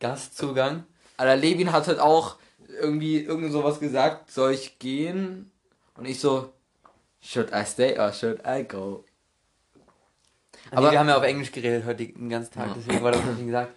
[0.00, 0.84] Gastzugang.
[1.16, 2.36] Aber Levin hat halt auch
[2.80, 5.50] irgendwie irgend sowas gesagt, soll ich gehen?
[5.96, 6.52] Und ich so,
[7.20, 9.04] should I stay or should I go?
[10.70, 13.24] Aber Aber- wir haben ja auf Englisch geredet heute den ganzen Tag, deswegen war das
[13.24, 13.72] nicht gesagt.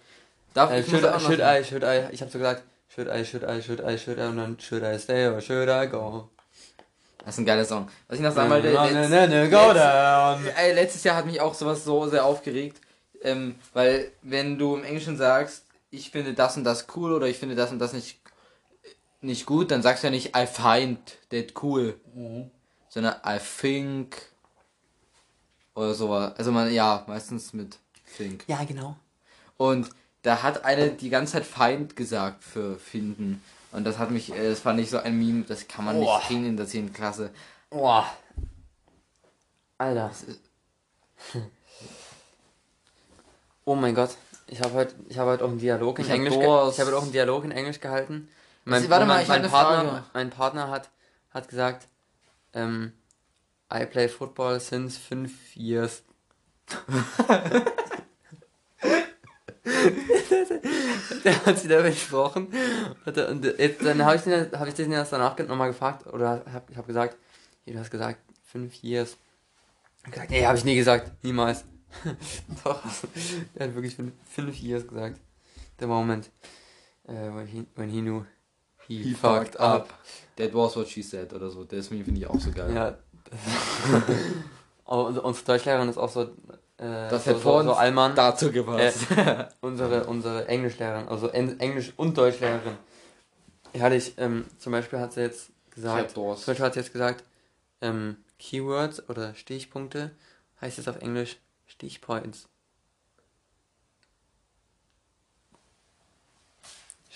[0.54, 1.40] Darf Äh, ich should, should.
[1.40, 2.62] I, should I, ich habe so gesagt,
[2.94, 5.68] should I, should I, should I, should I, und dann should I stay or should
[5.68, 6.28] I go?
[7.18, 7.88] Das ist ein geiler Song.
[8.08, 10.56] Was ich noch sagen wollte, letzt-.
[10.56, 12.80] Ey, letztes Jahr hat mich auch sowas so sehr aufgeregt.
[13.24, 17.38] ähm, weil wenn du im Englischen sagst, ich finde das und das cool oder ich
[17.38, 18.20] finde das und das nicht,
[19.20, 20.98] nicht gut, dann sagst du ja nicht I find
[21.30, 21.94] that cool,
[22.88, 24.16] sondern I think
[25.74, 26.34] oder sowas.
[26.36, 27.78] Also man, ja, meistens mit
[28.16, 28.44] think.
[28.46, 28.96] Ja, genau.
[29.56, 29.88] Und
[30.22, 33.42] da hat eine die ganze Zeit Feind gesagt für finden.
[33.72, 36.18] Und das hat mich, äh, das fand ich so ein Meme, das kann man Boah.
[36.18, 36.92] nicht bringen in der 10.
[36.92, 37.30] Klasse.
[37.70, 38.06] Boah.
[39.78, 40.10] Alter.
[43.64, 44.10] Oh mein Gott.
[44.48, 46.34] Ich habe heute, ich habe heute auch einen Dialog in Ich Englisch.
[46.34, 48.28] Ich habe heute auch einen Dialog in Englisch gehalten.
[48.64, 50.04] Mein, warte mal, mein, mein eine Partner, Frage.
[50.14, 50.90] mein Partner hat,
[51.30, 51.86] hat gesagt,
[52.52, 52.92] ähm,
[53.72, 56.02] I play football since five years.
[61.24, 61.82] Der hat sie da
[63.16, 66.44] er- Und jetzt, dann habe ich, den- hab ich den erst danach nochmal gefragt, oder
[66.52, 67.16] hab, ich habe gesagt,
[67.74, 69.16] du hast gesagt, fünf years.
[70.04, 71.64] Hat gesagt, nee, habe ich nie gesagt, niemals.
[72.64, 72.82] Doch,
[73.54, 75.20] er hat wirklich fünf, fünf years gesagt.
[75.78, 76.30] The moment
[77.08, 78.24] uh, when, he, when he knew
[78.88, 79.92] he, He fucked up.
[80.36, 81.64] That was what she said oder so.
[81.64, 82.74] Das finde ich auch so geil.
[82.74, 82.98] Ja.
[84.84, 86.30] Unsere Deutschlehrerin ist auch so,
[86.82, 88.14] äh, Das so, hat vor so, so Allmann.
[88.14, 89.06] dazu gepasst.
[89.60, 92.76] unsere, unsere Englischlehrerin, also En Englisch- und Deutschlehrerin.
[93.72, 96.92] Ja, hatte ich, ähm, zum Beispiel hat sie jetzt gesagt, zum Beispiel hat sie jetzt
[96.92, 97.24] gesagt,
[97.80, 100.10] ähm, Keywords oder Stichpunkte
[100.60, 102.48] heißt es auf Englisch Stichpoints.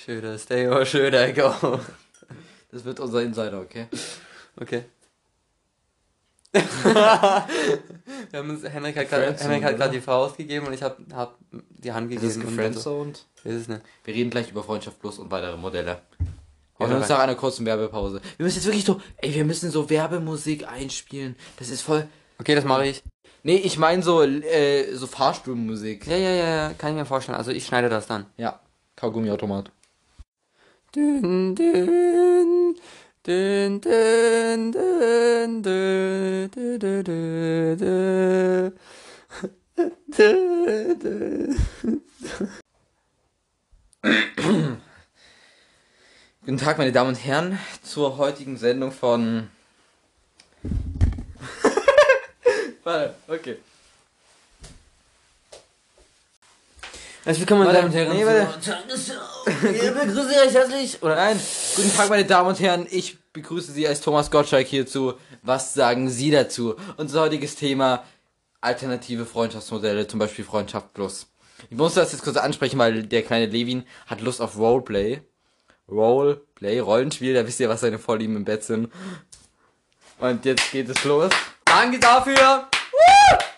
[0.08, 1.80] I stay or I go?
[2.70, 3.88] Das wird unser Insider, okay?
[4.60, 4.84] Okay.
[8.30, 12.12] Wir haben uns, Henrik hat gerade die Faust gegeben und ich habe hab die Hand
[12.12, 12.50] Ist das gegeben.
[12.50, 13.26] und dann so, gefriendzoned?
[13.44, 13.82] ist es nicht.
[14.04, 15.98] Wir reden gleich über Freundschaft Plus und weitere Modelle.
[16.78, 18.20] Hören uns nach einer kurzen Werbepause.
[18.36, 21.36] Wir müssen jetzt wirklich so, ey, wir müssen so Werbemusik einspielen.
[21.58, 22.06] Das ist voll.
[22.38, 23.02] Okay, das mache ich.
[23.42, 26.06] Nee, ich meine so, äh, so Fahrstuhlmusik.
[26.06, 27.38] Ja, ja, ja, ja, kann ich mir vorstellen.
[27.38, 28.26] Also ich schneide das dann.
[28.36, 28.60] Ja.
[28.96, 29.70] Kaugummiautomat.
[30.94, 32.76] Dün, dün,
[33.26, 33.82] Guten
[46.58, 49.50] Tag, meine Damen und Herren, zur heutigen Sendung von.
[52.84, 53.56] Warte, okay.
[57.26, 58.86] Also willkommen, meine Warte, Damen und Herren.
[58.86, 59.76] nee.
[59.76, 61.02] Ich begrüße recht herzlich.
[61.02, 61.40] Oder nein.
[61.74, 62.86] Guten Tag, meine Damen und Herren.
[62.88, 65.14] Ich begrüße Sie als Thomas Gottschalk hierzu.
[65.42, 66.76] Was sagen Sie dazu?
[66.96, 68.04] Unser heutiges Thema
[68.60, 71.26] alternative Freundschaftsmodelle, zum Beispiel Freundschaft Plus.
[71.68, 75.20] Ich muss das jetzt kurz ansprechen, weil der kleine Levin hat Lust auf Roleplay.
[75.90, 78.92] Roleplay, Rollenspiel, da wisst ihr, was seine Vorlieben im Bett sind.
[80.20, 81.32] Und jetzt geht es los.
[81.64, 82.68] Danke dafür!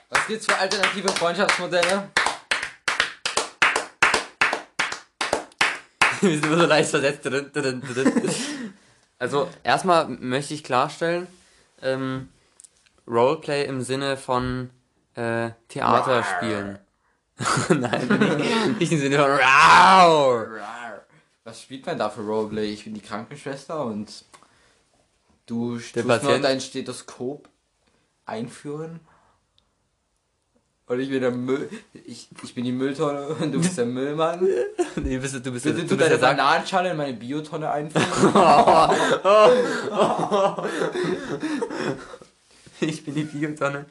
[0.08, 2.08] Was gibt's für alternative Freundschaftsmodelle?
[6.20, 7.28] Wir sind immer so leicht versetzt.
[9.18, 11.26] Also, erstmal möchte ich klarstellen,
[11.82, 12.28] ähm,
[13.06, 14.70] Roleplay im Sinne von
[15.14, 16.78] äh, Theater spielen.
[17.68, 20.46] Nein, nicht, nicht im Sinne von Rau.
[21.44, 22.72] Was spielt man da für Roleplay?
[22.72, 24.24] Ich bin die Krankenschwester und
[25.46, 27.48] du Der tust dein Stethoskop
[28.26, 29.00] einführen.
[30.88, 31.68] Und ich bin der Müll.
[31.92, 34.46] Ich, ich bin die Mülltonne und du bist der Müllmann.
[34.96, 36.26] Nee, du bist, du bist, Bitte du tu bist deine der.
[36.26, 38.04] Bananenschale in meine Biotonne einführen.
[42.80, 43.86] Ich bin die Biotonne.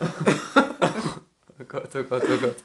[0.00, 2.56] oh Gott, oh Gott, oh Gott.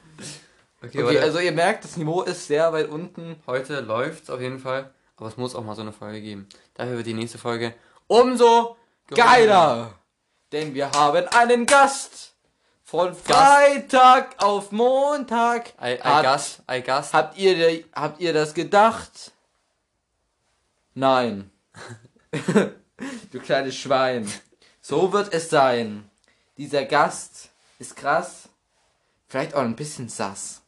[0.82, 3.36] Okay, Okay, also ihr merkt, das Niveau ist sehr weit unten.
[3.46, 6.48] heute läuft's auf jeden Fall, aber es muss auch mal so eine Folge geben.
[6.74, 7.74] Dafür wird die nächste Folge
[8.06, 8.76] umso
[9.08, 9.94] Geiler!
[10.52, 12.33] Denn wir haben einen Gast.
[12.94, 15.70] Von Freitag auf Montag.
[15.82, 17.12] I, I Hat- guess, I guess.
[17.12, 19.32] Habt ihr, habt ihr das gedacht?
[20.94, 21.50] Nein.
[23.32, 24.32] du kleines Schwein.
[24.80, 26.08] So wird es sein.
[26.56, 28.48] Dieser Gast ist krass.
[29.26, 30.62] Vielleicht auch ein bisschen sass.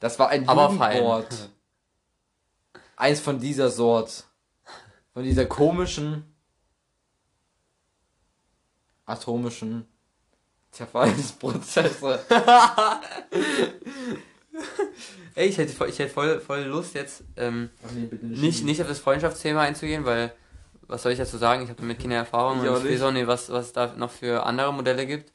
[0.00, 0.98] Das war ein aber fein.
[0.98, 1.48] Jugendwort.
[2.96, 4.26] Eins von dieser Sort.
[5.14, 6.30] Von dieser komischen,
[9.06, 9.88] atomischen
[10.72, 12.20] Zerfallsprozesse.
[15.34, 17.70] Ey, ich hätte, voll- ich hätte voll, voll Lust jetzt, ähm,
[18.20, 20.32] nicht, nicht auf das Freundschaftsthema einzugehen, weil,
[20.88, 21.62] was soll ich dazu sagen?
[21.62, 23.02] Ich habe damit keine Erfahrung Ich und ich weiß nicht.
[23.02, 25.32] auch nicht, was, was es da noch für andere Modelle gibt.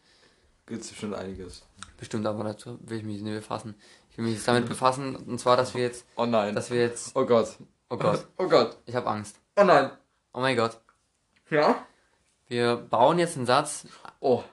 [0.67, 1.63] Gibt's schon einiges.
[1.97, 3.73] Bestimmt, aber dazu will ich mich nicht befassen.
[4.11, 6.53] Ich will mich jetzt damit befassen, und zwar, dass wir jetzt, Oh nein.
[6.53, 7.55] dass wir jetzt, oh Gott.
[7.89, 8.77] oh Gott, Oh Gott.
[8.85, 9.39] ich habe Angst.
[9.55, 9.89] Oh nein.
[10.33, 10.79] Oh mein Gott.
[11.49, 11.85] Ja?
[12.47, 13.87] Wir bauen jetzt einen Satz
[14.19, 14.43] Oh.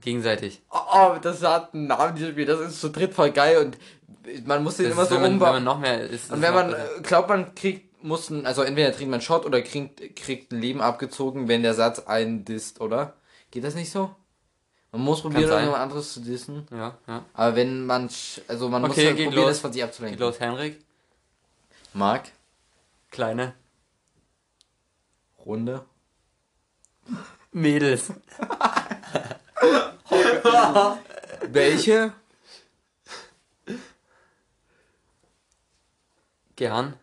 [0.00, 0.62] Gegenseitig.
[0.70, 2.46] Oh, oh, das hat einen Namen, dieses Spiel.
[2.46, 3.78] Das ist zu dritt voll geil und
[4.46, 5.52] man muss den Das immer ist, so man, wenn umbauen.
[5.54, 6.30] man noch mehr ist.
[6.32, 7.00] Und wenn noch man besser.
[7.02, 10.80] glaubt, man kriegt, muss ein, also entweder trinkt man Shot oder kriegt, kriegt ein Leben
[10.80, 13.14] abgezogen, wenn der Satz einen disst, oder?
[13.50, 14.14] Geht das nicht so?
[14.92, 15.60] Man muss probieren, sein.
[15.64, 16.66] irgendwas anderes zu dissen.
[16.70, 17.24] Ja, ja.
[17.34, 18.08] Aber wenn man,
[18.46, 19.46] also man muss Okay, geht probieren, los.
[19.48, 20.20] das von sich Geht abzulenken.
[20.20, 20.78] los, Henrik.
[21.92, 22.28] Mark,
[23.10, 23.54] Kleine.
[25.44, 25.84] Runde.
[27.52, 28.12] Mädels.
[31.52, 32.12] Welche?
[36.56, 36.98] Gern.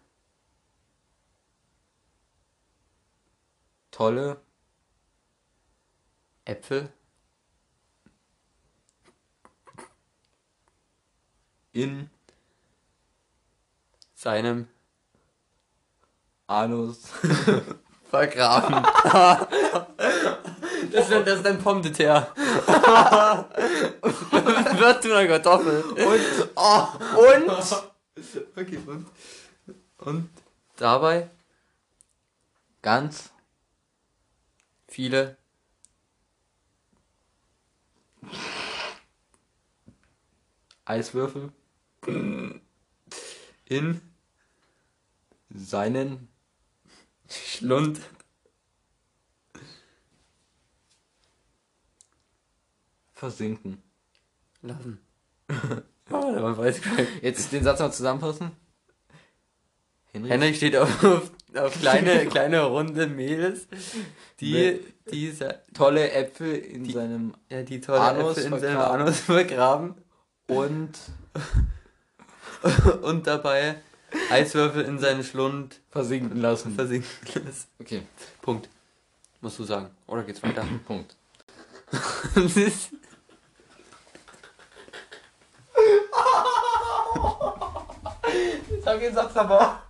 [3.92, 4.42] Tolle.
[6.46, 6.92] Äpfel.
[11.72, 12.10] In.
[14.14, 14.68] Seinem.
[16.48, 17.10] Anus.
[18.10, 18.86] Vergraben.
[20.96, 22.28] das, ist, das ist ein Pomme de terre.
[24.78, 25.82] Wird zu einer Kartoffel.
[25.82, 26.50] Und.
[26.56, 27.50] Oh, und.
[28.56, 29.06] Okay, und?
[29.98, 30.30] Und
[30.78, 31.30] dabei
[32.86, 33.32] Ganz.
[34.88, 35.38] viele
[40.86, 41.52] Eiswürfel.
[43.66, 44.02] in
[45.50, 46.30] Seinen.
[47.28, 48.00] Schlund
[53.15, 53.82] Versinken.
[54.62, 54.99] lassen.
[56.12, 56.63] Oh.
[57.21, 58.51] Jetzt den Satz mal zusammenfassen.
[60.12, 60.30] Henry.
[60.30, 63.67] Henrik steht auf, auf, auf kleine, kleine runde Mädels,
[64.39, 64.80] die,
[65.12, 68.78] die, sa- Tolle Äpfel in Die- seinem ja, die tolle Anus Äpfel in seinem.
[68.80, 69.95] Anus vergraben
[70.47, 70.91] und
[73.01, 73.75] und dabei
[74.30, 76.73] Eiswürfel in seinen Schlund versinken lassen.
[76.75, 77.10] versinken
[77.45, 77.67] lässt.
[77.80, 78.04] Okay,
[78.41, 78.69] Punkt.
[79.41, 79.89] Musst du sagen.
[80.08, 80.65] Oder geht's weiter?
[80.88, 81.15] Punkt.
[82.36, 82.91] Das ist-
[88.86, 89.82] Sag den Satz aber.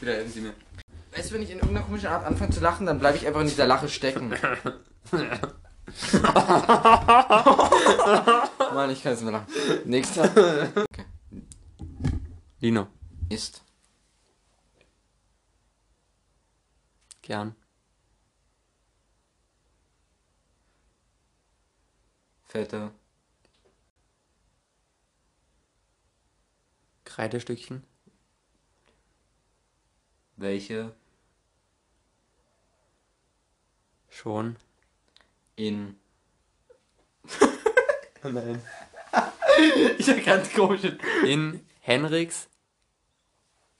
[0.00, 0.54] Wieder helfen Sie mir.
[1.12, 3.40] Weißt du, wenn ich in irgendeiner komischen Art anfange zu lachen, dann bleibe ich einfach
[3.40, 4.28] in dieser Lache stecken.
[8.74, 9.46] Mann, ich kann jetzt mehr lachen.
[9.84, 10.28] Nächster
[12.60, 12.88] Lino.
[13.30, 13.62] ist
[17.22, 17.56] Gern.
[22.54, 22.92] fette
[27.14, 27.84] Kreidestückchen.
[30.36, 30.92] welche
[34.08, 34.56] Schon.
[35.54, 35.96] in
[38.24, 38.60] Oh nein.
[39.98, 40.82] ich hab ganz komisch
[41.24, 42.48] In Henriks.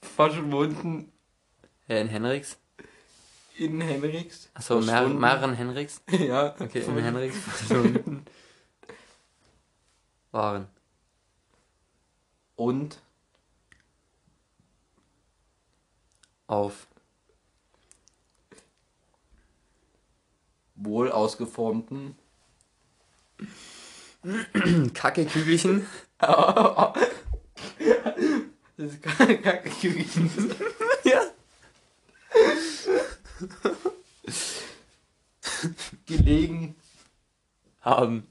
[0.01, 1.11] verschwunden
[1.89, 2.57] Äh, in Henriks.
[3.57, 6.01] in Henriks Achso, mehreren Henriks.
[6.09, 8.23] ja Okay, in Henriks verschwunden.
[10.31, 10.67] Waren.
[12.55, 13.01] und
[16.47, 16.87] Auf.
[20.75, 22.15] wohl ausgeformten
[24.93, 25.85] Kacke-Kügelchen.
[26.19, 26.97] das
[28.77, 30.51] ist keine Kacke gewesen.
[31.03, 31.21] Ja.
[36.07, 36.75] gelegen
[37.81, 38.25] Haben.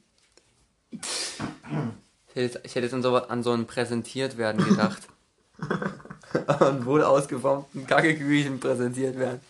[0.91, 1.01] Ich
[2.31, 5.07] hätte jetzt, ich hätte jetzt an, so, an so ein präsentiert werden gedacht.
[6.61, 9.41] An wohl ausgeformten Kacke-Kügelchen präsentiert werden.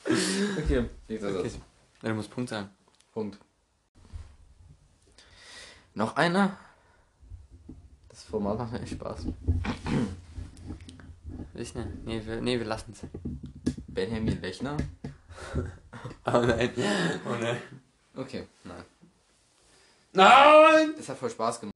[0.58, 1.48] okay nächster Okay.
[1.48, 1.58] Satz
[2.02, 2.68] Ja, du musst Punkt sagen.
[3.12, 3.38] Punkt
[5.94, 6.56] noch einer
[8.08, 9.26] das Format macht mir echt Spaß
[11.54, 11.86] Ich ne?
[12.04, 13.00] Nee, wir, nee, wir lassen es.
[13.86, 14.76] Benjamin Lechner
[16.26, 16.70] Oh nein.
[17.26, 17.56] Oh nein.
[18.16, 18.84] okay nein
[20.12, 20.94] Nein!
[20.96, 21.74] das hat voll Spaß gemacht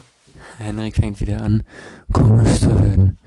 [0.59, 1.65] Henrik fängt wieder an,
[2.13, 3.18] komisch zu werden.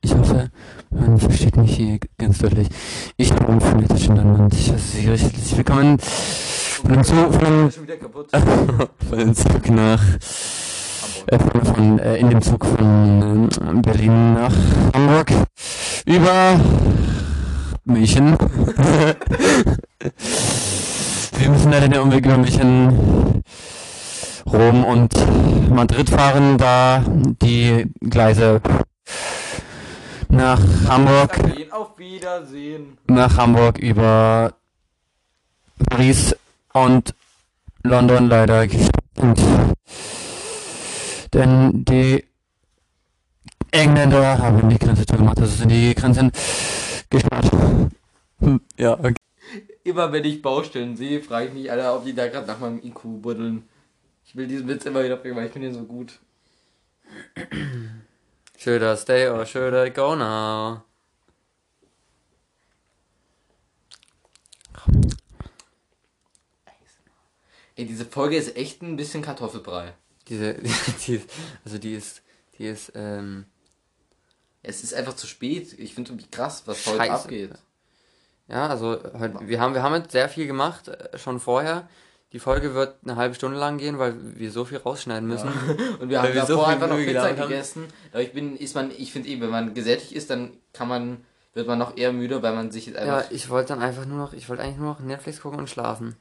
[0.00, 0.50] Ich hoffe,
[0.90, 2.68] man versteht mich hier ganz deutlich.
[3.16, 3.60] Ich bin
[3.98, 7.72] Schindermann und ich heiße Sie herzlich willkommen von dem Zug, von,
[9.08, 10.00] von dem Zug nach,
[11.26, 14.54] äh, von, von äh, in dem Zug von ähm, Berlin nach
[14.94, 15.32] Hamburg
[16.06, 16.60] über
[17.84, 18.36] München.
[21.38, 23.42] Wir müssen leider den Umweg über München,
[24.46, 25.12] Rom und
[25.70, 27.02] Madrid fahren, da
[27.42, 28.60] die Gleise
[30.28, 31.38] nach Hamburg,
[31.70, 34.54] auf Wiedersehen nach Hamburg über
[35.88, 36.34] Paris
[36.72, 37.14] und
[37.82, 39.40] London leider sind.
[41.32, 42.24] Denn die
[43.70, 46.32] Engländer haben die Grenze zugemacht, also sind die Grenzen
[47.10, 47.50] gesperrt.
[48.40, 49.14] Hm, Ja, okay.
[49.84, 52.80] immer wenn ich Baustellen sehe, frage ich mich, Alter, ob die da gerade nach meinem
[52.82, 53.64] IQ buddeln.
[54.26, 56.18] Ich will diesen Witz immer wieder bringen, weil ich finde ihn so gut.
[58.58, 60.82] Should I stay or should I go now?
[67.76, 69.94] Ey, diese Folge ist echt ein bisschen Kartoffelbrei.
[70.26, 70.54] Diese,
[71.06, 71.30] die, ist,
[71.64, 72.22] also die ist,
[72.58, 73.46] die ist, ähm,
[74.64, 75.78] Es ist einfach zu spät.
[75.78, 77.12] Ich finde irgendwie krass, was heute Scheiße.
[77.12, 77.52] abgeht.
[78.48, 81.88] ja, also heute, wir haben, wir haben jetzt sehr viel gemacht, äh, schon vorher.
[82.32, 85.48] Die Folge wird eine halbe Stunde lang gehen, weil wir so viel rausschneiden müssen.
[86.00, 87.86] Und wir haben wir so davor viel einfach noch Pizza gegessen.
[88.12, 91.24] Aber ich bin, ist man, ich finde eh, wenn man gesättigt ist, dann kann man,
[91.54, 93.30] wird man noch eher müde, weil man sich jetzt Ja, einfach.
[93.30, 96.16] ich wollte dann einfach nur noch, ich wollte eigentlich nur noch Netflix gucken und schlafen.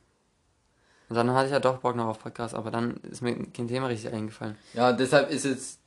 [1.10, 3.68] Und dann hatte ich ja doch Bock noch auf Podcast, aber dann ist mir kein
[3.68, 4.58] Thema richtig eingefallen.
[4.74, 5.80] Ja, deshalb ist es,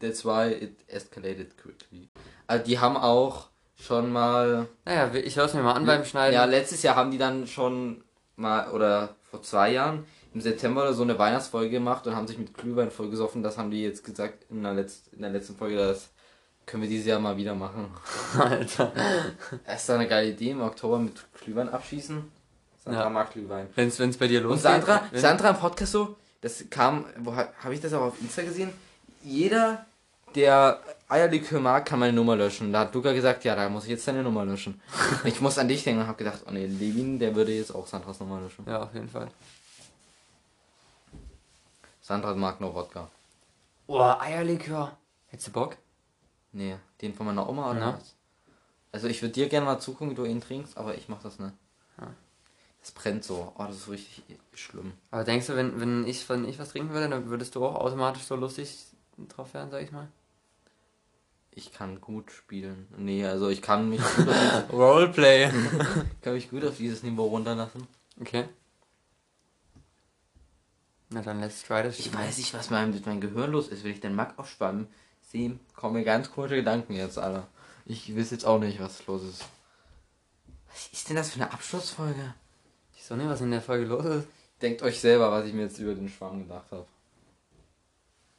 [0.00, 2.08] that's why it escalated quickly.
[2.48, 3.48] Also die haben auch
[3.80, 6.34] schon mal, Naja, ich höre es mir mal an beim Schneiden.
[6.34, 8.02] ja, letztes Jahr haben die dann schon
[8.40, 12.38] mal, oder vor zwei Jahren, im September oder so eine Weihnachtsfolge gemacht und haben sich
[12.38, 13.42] mit Glühwein vollgesoffen.
[13.42, 16.08] Das haben die jetzt gesagt in der, Letz-, in der letzten Folge, das
[16.66, 17.90] können wir dieses Jahr mal wieder machen.
[18.38, 18.92] Alter.
[19.66, 22.22] Das ist doch eine geile Idee, im Oktober mit Glühwein abschießen.
[22.84, 23.10] Sandra Ja.
[23.10, 23.66] mag Glühwein.
[23.74, 24.62] Wenn's, wenn's bei dir Und losgeht.
[24.62, 28.42] Sandra, wenn- Sandra im Podcast so, das kam, wo habe ich das auch auf Insta
[28.42, 28.70] gesehen?
[29.22, 29.84] Jeder,
[30.34, 32.72] der Eierlikör mag, kann meine Nummer löschen.
[32.72, 34.80] Da hat Luca gesagt, ja, da muss ich jetzt deine Nummer löschen.
[35.24, 37.86] ich muss an dich denken und habe gedacht, oh nee, Levin, der würde jetzt auch
[37.86, 38.64] Sandras Nummer löschen.
[38.66, 39.28] Ja, auf jeden Fall.
[42.00, 43.08] Sandra mag nur Wodka.
[43.86, 44.96] Boah, Eierlikör.
[45.28, 45.76] Hättest du Bock?
[46.52, 47.94] Nee, den von meiner Oma oder Na?
[47.94, 48.14] was?
[48.92, 51.38] Also ich würde dir gerne mal zugucken, wie du ihn trinkst, aber ich mach das
[51.38, 51.54] nicht.
[52.00, 52.08] Ja.
[52.80, 53.52] Das brennt so.
[53.56, 54.22] Oh, das ist richtig
[54.54, 54.92] schlimm.
[55.10, 57.74] Aber denkst du, wenn, wenn, ich, wenn ich was trinken würde, dann würdest du auch
[57.74, 58.86] automatisch so lustig
[59.28, 60.08] drauf werden, sag ich mal?
[61.52, 62.86] Ich kann gut spielen.
[62.96, 65.50] Nee, also ich kann mich gut auf, Roleplay.
[66.22, 67.86] kann mich gut auf dieses Niveau runterlassen.
[68.20, 68.44] Okay.
[71.08, 71.98] Na dann let's try this.
[71.98, 73.82] Ich weiß nicht, was mit meinem Gehirn los ist.
[73.82, 74.86] Wenn ich den Mack aufschwammen
[75.22, 77.48] sehe, kommen mir ganz komische Gedanken jetzt, Alter.
[77.84, 79.44] Ich weiß jetzt auch nicht, was los ist.
[80.68, 82.34] Was ist denn das für eine Abschlussfolge?
[82.94, 84.28] Ich weiß nicht, was in der Folge los ist.
[84.62, 86.86] Denkt euch selber, was ich mir jetzt über den Schwamm gedacht habe.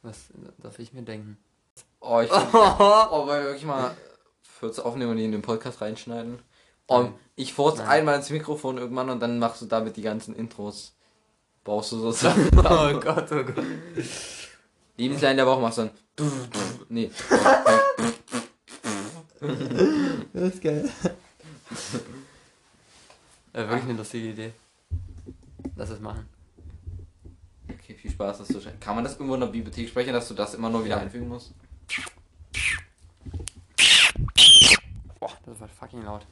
[0.02, 0.28] Was
[0.60, 1.38] darf ich mir denken?
[2.00, 3.96] Oh, ich find, oh, wollen wir wirklich mal
[4.42, 6.40] Furz aufnehmen und die in den Podcast reinschneiden?
[6.88, 7.88] Oh, ich furz Nein.
[7.88, 10.94] einmal ins Mikrofon irgendwann und dann machst du damit die ganzen Intros.
[11.64, 13.64] Brauchst du so Oh Gott, oh Gott.
[14.98, 15.92] Lebenslein der Woche machst du dann.
[16.90, 17.10] Nee.
[20.34, 20.92] Das ist geil.
[23.54, 24.54] Äh, wirklich eine lustige Idee.
[25.76, 26.28] Lass es machen.
[28.02, 28.60] Viel Spaß, dass du.
[28.80, 31.28] Kann man das irgendwo in der Bibliothek sprechen, dass du das immer nur wieder einfügen
[31.28, 31.54] musst?
[35.20, 36.26] Boah, das war fucking laut.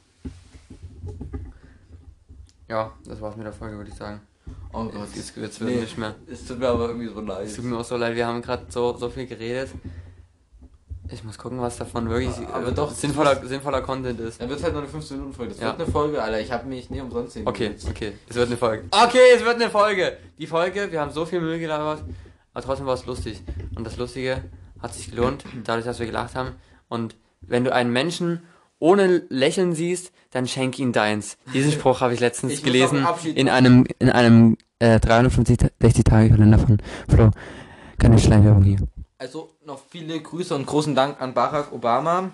[2.68, 4.20] Ja, das war's mit der Folge, würde ich sagen.
[4.72, 5.08] Oh Gott.
[5.14, 5.80] Jetzt, jetzt wird Nee.
[5.80, 6.16] nicht mehr.
[6.26, 7.46] Es tut mir aber irgendwie so leid.
[7.46, 9.70] Es tut mir auch so leid, wir haben gerade so, so viel geredet.
[11.12, 14.40] Ich muss gucken, was davon wirklich Aber äh, doch, sinnvoller, sinnvoller Content ist.
[14.40, 15.52] Dann wird es halt nur eine 15-Minuten-Folge.
[15.52, 15.68] Das Ja.
[15.68, 16.40] wird eine Folge, Alter.
[16.40, 18.84] Ich habe mich nie umsonst sehen Okay, okay, es wird eine Folge.
[19.04, 20.16] Okay, es wird eine Folge.
[20.38, 22.04] Die Folge, wir haben so viel Müll gelabert,
[22.54, 23.42] aber trotzdem war es lustig.
[23.74, 24.44] Und das Lustige
[24.80, 26.50] hat sich gelohnt, dadurch, dass wir gelacht haben.
[26.88, 28.42] Und wenn du einen Menschen
[28.78, 31.36] ohne Lächeln siehst, dann schenk ihm deins.
[31.52, 36.58] Diesen Spruch habe ich letztens Ich gelesen in einem in einem äh, 365 Tage Kalender
[36.58, 37.30] von Flo.
[37.98, 38.78] Keine Schleichwerbung hier.
[39.20, 42.30] Also noch viele Grüße und großen Dank an Barack Obama.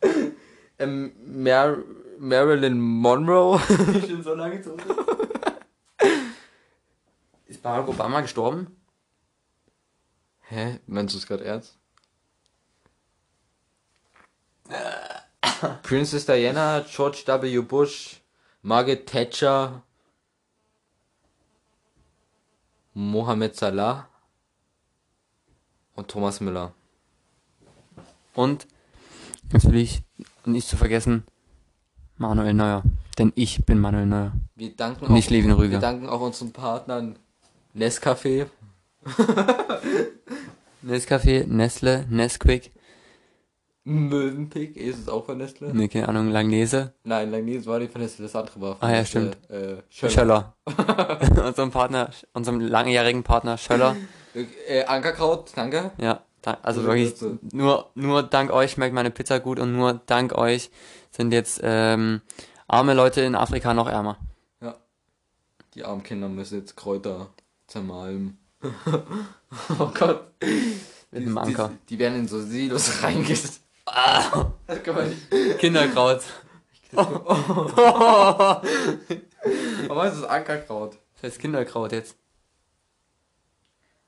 [0.78, 1.78] ähm, Mar
[2.20, 3.58] Marilyn Monroe.
[4.06, 4.80] schon so lange zurück.
[7.48, 8.76] Ist Barack Obama gestorben?
[10.42, 10.78] Hä?
[10.86, 11.76] Meinst du es gerade ernst?
[15.82, 17.60] Princess Diana, George W.
[17.62, 18.20] Bush,
[18.62, 19.82] Margaret Thatcher,
[22.94, 24.09] Mohammed Salah
[26.00, 26.72] und Thomas Müller.
[28.34, 28.66] Und
[29.52, 30.02] natürlich
[30.46, 31.24] nicht zu vergessen
[32.16, 32.82] Manuel Neuer.
[33.18, 34.32] Denn ich bin Manuel Neuer.
[34.54, 35.78] Wir danken Nicht auch, Levin Wir Rüger.
[35.78, 37.18] danken auch unseren Partnern
[37.76, 38.46] Nescafé,
[40.82, 42.72] Nescafé, Nestle, Nesquik,
[43.84, 45.72] Mövenpick, ist es auch von Nestle?
[45.74, 48.92] ne, keine Ahnung, Langnese, Nein, Langnese war nicht von Nestle, das andere war von Ah,
[48.92, 50.54] ja, Nestle, Äh, Schöller.
[50.66, 51.46] Schöller.
[51.46, 53.96] unserem Partner, unserem langjährigen Partner Schöller.
[54.68, 55.92] Äh, Ankerkraut, danke.
[55.98, 57.38] Ja, da, also Ja, wirklich, bitte.
[57.52, 60.70] nur, nur dank euch schmeckt meine Pizza gut und nur dank euch
[61.10, 62.20] sind jetzt ähm,
[62.68, 64.18] arme Leute in Afrika noch ärmer.
[64.60, 64.76] Ja.
[65.74, 67.30] Die armen Kinder müssen jetzt Kräuter
[67.66, 68.38] zermahlen.
[69.78, 70.26] oh Gott.
[71.12, 71.70] Mit einem Anker.
[71.88, 73.62] Die, die werden in so Silos reingesetzt.
[73.92, 75.58] Ah, das kann man nicht.
[75.58, 76.22] Kinderkraut.
[76.92, 78.62] Aber
[80.06, 80.96] ist das Ankerkraut?
[81.14, 82.16] Das heißt Kinderkraut jetzt.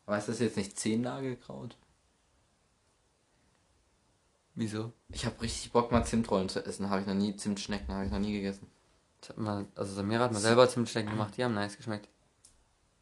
[0.07, 1.77] Aber ist das jetzt nicht Zehnnagelkraut?
[4.55, 4.93] Wieso?
[5.09, 6.91] Ich habe richtig Bock, mal Zimtrollen zu essen.
[6.91, 7.35] Habe ich noch nie.
[7.37, 8.67] Zimtschnecken habe ich noch nie gegessen.
[9.37, 12.09] Mal, also Samira hat mal selber Zimtschnecken gemacht, die haben nice geschmeckt.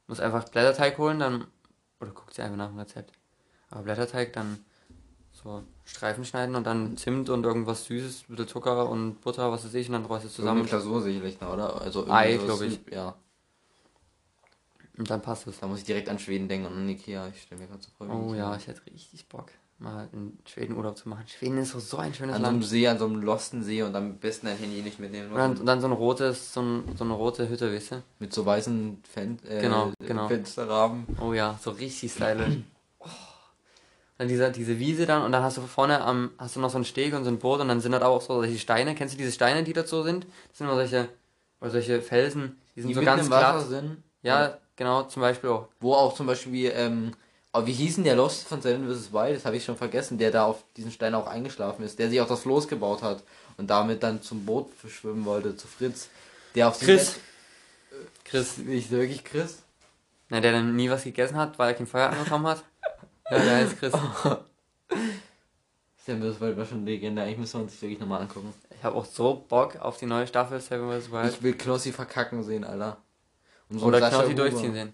[0.07, 1.47] Muss einfach Blätterteig holen, dann.
[2.01, 3.13] Oder guckt sie einfach nach dem Rezept.
[3.71, 4.65] Aber Blätterteig dann
[5.43, 9.65] so Streifen schneiden und dann Zimt und irgendwas Süßes, ein bisschen Zucker und Butter, was
[9.65, 10.83] weiß ich, und dann rollst du es Zusammen zusammen.
[10.83, 11.81] Klausur sicherlich, oder?
[11.81, 12.93] Also Ei, irgendwie sowas glaub ich.
[12.93, 13.15] Ja.
[14.99, 15.59] Und dann passt es.
[15.61, 17.29] Da muss ich direkt an Schweden denken und an Ikea.
[17.29, 18.09] Ich stelle mir gerade so vor.
[18.11, 21.25] Oh ja, ich hätte richtig Bock, mal in Schweden Urlaub zu machen.
[21.27, 22.69] Schweden ist so, so ein schönes An so einem Land.
[22.69, 25.31] See, an so einem losten See und am besten dein Handy nicht mitnehmen.
[25.31, 28.03] Und dann, und dann so ein rotes, so, ein, so eine rote Hütte, weißt du?
[28.19, 30.29] Mit so weißen Fen äh, Genau, genau.
[30.29, 31.07] Fensterrahmen.
[31.19, 32.59] Oh ja, so richtig stylisch.
[34.21, 36.77] Dann diese, diese Wiese dann und dann hast du vorne am, hast du noch so
[36.77, 38.95] einen Steg und so ein Boot und dann sind da auch so solche Steine.
[38.95, 40.27] Kennst du diese Steine, die dazu sind?
[40.51, 41.09] Das sind immer solche,
[41.59, 43.69] oder solche Felsen, die sind Die so ganz im Wasser glatt.
[43.69, 44.03] sind.
[44.23, 45.69] Ja, genau, zum Beispiel auch.
[45.81, 47.13] Wo auch zum Beispiel, ähm,
[47.51, 49.11] aber wie hieß denn der Lost von Seven vs.
[49.11, 49.37] Wild?
[49.37, 52.21] Das habe ich schon vergessen, der da auf diesen Stein auch eingeschlafen ist, der sich
[52.21, 53.23] auch das Floß gebaut hat
[53.57, 56.09] und damit dann zum Boot verschwimmen wollte, zu Fritz.
[56.55, 57.13] Der auf Chris.
[57.15, 58.59] Bett- Chris.
[58.59, 59.63] Nicht wirklich Chris?
[60.29, 62.63] Na, der dann nie was gegessen hat, weil er kein Feuer angekommen hat.
[63.31, 63.93] Ja, der heißt Chris.
[66.05, 66.41] Seven vs.
[66.41, 68.53] Wild war schon Legende, eigentlich müssen wir uns das wirklich nochmal angucken.
[68.77, 71.13] Ich habe auch so Bock auf die neue Staffel Seven vs.
[71.13, 71.33] Wild.
[71.33, 72.97] Ich will Knossi verkacken sehen, Alter.
[73.69, 74.93] Und so Oder Knossi durchziehen sehen.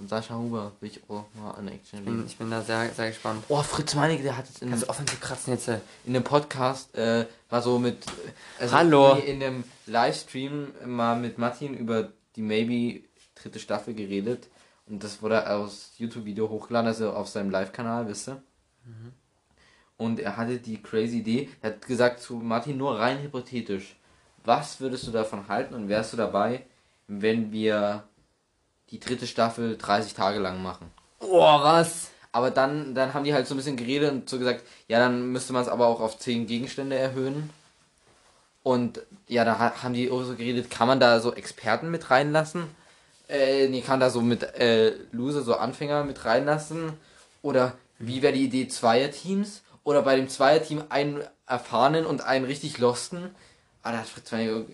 [0.00, 2.88] Und Sascha Huber will ich auch mal an Action Ich bin, ich bin da sehr,
[2.90, 3.42] sehr gespannt.
[3.48, 4.86] Oh, Fritz Meinecke, der hat jetzt in, Kannst
[5.20, 5.66] kratzen jetzt?
[5.66, 5.80] äh?
[6.06, 8.06] in dem Podcast, äh, war so mit,
[8.60, 9.14] also Hallo.
[9.16, 13.02] in dem Livestream mal mit Martin über die Maybe
[13.34, 14.46] dritte Staffel geredet.
[14.88, 18.42] Und das wurde aus YouTube-Video hochgeladen, also auf seinem Live-Kanal, wisst ihr?
[19.96, 23.96] Und er hatte die crazy Idee, er hat gesagt zu Martin nur rein hypothetisch,
[24.44, 26.64] was würdest du davon halten und wärst du dabei,
[27.08, 28.04] wenn wir
[28.90, 30.90] die dritte Staffel 30 Tage lang machen?
[31.20, 32.10] Oh, was?
[32.32, 35.32] Aber dann, dann haben die halt so ein bisschen geredet und so gesagt, ja, dann
[35.32, 37.50] müsste man es aber auch auf 10 Gegenstände erhöhen.
[38.62, 42.10] Und ja, da ha- haben die auch so geredet, kann man da so Experten mit
[42.10, 42.64] reinlassen?
[43.28, 46.94] Äh, nee, kann da so mit äh, Loser, so Anfänger mit reinlassen?
[47.42, 49.62] Oder wie wäre die Idee Zweierteams?
[49.84, 53.34] Oder bei dem Zweierteam einen erfahrenen und einen richtig losten?
[53.82, 54.66] Ah, da hat Fritz Meinecke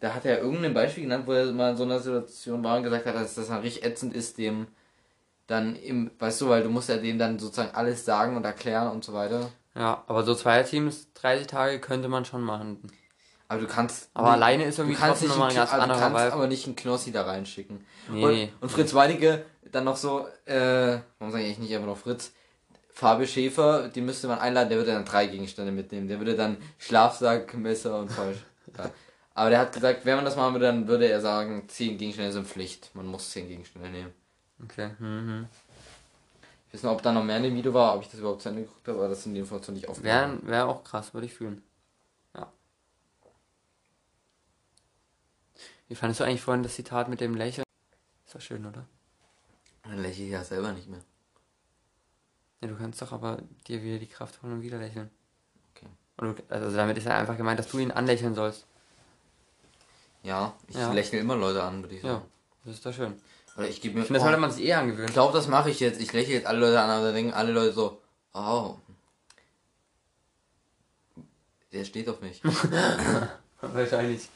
[0.00, 2.82] da hat er irgendein Beispiel genannt, wo er mal in so einer Situation war und
[2.82, 4.66] gesagt hat, dass das dann richtig ätzend ist, dem
[5.46, 8.90] dann im, weißt du, weil du musst ja dem dann sozusagen alles sagen und erklären
[8.90, 9.50] und so weiter.
[9.74, 12.90] Ja, aber so Zweierteams, 30 Tage könnte man schon machen.
[13.48, 14.10] Aber du kannst.
[14.14, 16.32] Aber alleine ist du irgendwie kannst trotzdem nochmal ein ganz also du anderer kannst Vibe.
[16.32, 17.86] aber nicht einen Knossi da reinschicken.
[18.10, 18.52] Nee, und, nee.
[18.60, 22.32] und Fritz Weinecke dann noch so, äh, warum sage ich eigentlich nicht einfach noch Fritz?
[22.90, 26.08] Fabio Schäfer, den müsste man einladen, der würde dann drei Gegenstände mitnehmen.
[26.08, 28.36] Der würde dann Schlafsack, Messer und Zeug.
[28.78, 28.90] ja.
[29.34, 32.32] Aber der hat gesagt, wenn man das machen würde, dann würde er sagen, zehn Gegenstände
[32.32, 32.90] sind Pflicht.
[32.94, 34.14] Man muss zehn Gegenstände nehmen.
[34.64, 34.90] Okay.
[34.98, 35.46] Mhm.
[36.68, 38.40] Ich weiß nicht, ob da noch mehr in dem Video war, ob ich das überhaupt
[38.40, 40.40] zu Ende geguckt habe, aber das sind die Informationen nicht aufgenommen.
[40.42, 41.62] Wäre wär auch krass, würde ich fühlen.
[45.88, 47.64] Wie fandest du eigentlich vorhin das Zitat mit dem Lächeln?
[48.26, 48.86] Ist doch schön, oder?
[49.84, 51.00] Dann lächle ich ja selber nicht mehr.
[52.62, 55.10] Ja, du kannst doch aber dir wieder die Kraft holen und wieder lächeln.
[55.74, 55.86] Okay.
[56.16, 58.66] Und du, also damit ist ja einfach gemeint, dass du ihn anlächeln sollst.
[60.22, 60.92] Ja, ich Ja.
[60.92, 62.24] lächle immer Leute an, würde ich Ja, sagen.
[62.64, 63.20] das ist doch schön.
[63.56, 64.00] Oder ich gebe mir.
[64.00, 65.06] Ich finde, das sollte man sich eh angewöhnen.
[65.06, 66.00] Ich glaube, das mache ich jetzt.
[66.00, 68.02] Ich lächle jetzt alle Leute an, aber dann denken alle Leute so,
[68.34, 68.76] oh.
[71.72, 72.42] Der steht auf mich.
[73.60, 74.28] Wahrscheinlich.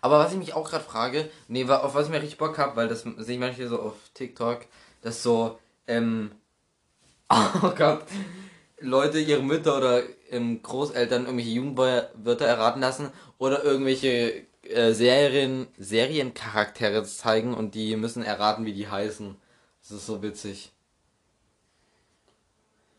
[0.00, 2.76] Aber was ich mich auch gerade frage, nee, auf was ich mir richtig Bock habe,
[2.76, 4.60] weil das sehe ich manchmal so auf TikTok,
[5.02, 6.32] dass so, ähm,
[7.28, 8.04] oh Gott,
[8.80, 17.04] Leute ihre Mütter oder ähm, Großeltern irgendwelche Jugendwörter erraten lassen oder irgendwelche äh, Serien, Seriencharaktere
[17.04, 19.36] zeigen und die müssen erraten, wie die heißen.
[19.82, 20.72] Das ist so witzig.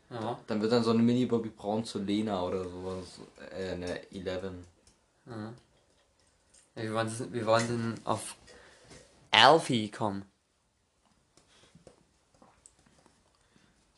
[0.09, 0.37] Ja.
[0.47, 3.19] Dann wird dann so eine Mini Bobby Brown zu Lena oder sowas.
[3.57, 4.51] Äh, eine 11.
[6.75, 6.83] ja.
[6.83, 8.35] Wir wollen, wir wollen denn auf
[9.31, 10.25] Alfie kommen.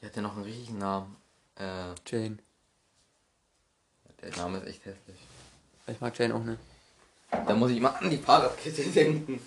[0.02, 1.16] Die hat ja noch einen richtigen Namen.
[1.56, 2.38] Äh, Jane.
[4.22, 5.18] der Name ist echt hässlich.
[5.88, 6.60] Ich mag Jane auch nicht.
[7.32, 9.40] Da muss ich mal an die Fahrradkette denken.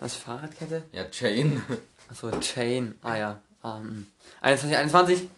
[0.00, 0.84] Was, Fahrradkette?
[0.92, 1.62] Ja, Chain.
[2.08, 2.94] Achso, Chain.
[3.02, 3.42] Ah ja.
[3.62, 4.06] Um,
[4.40, 5.28] 21, 21.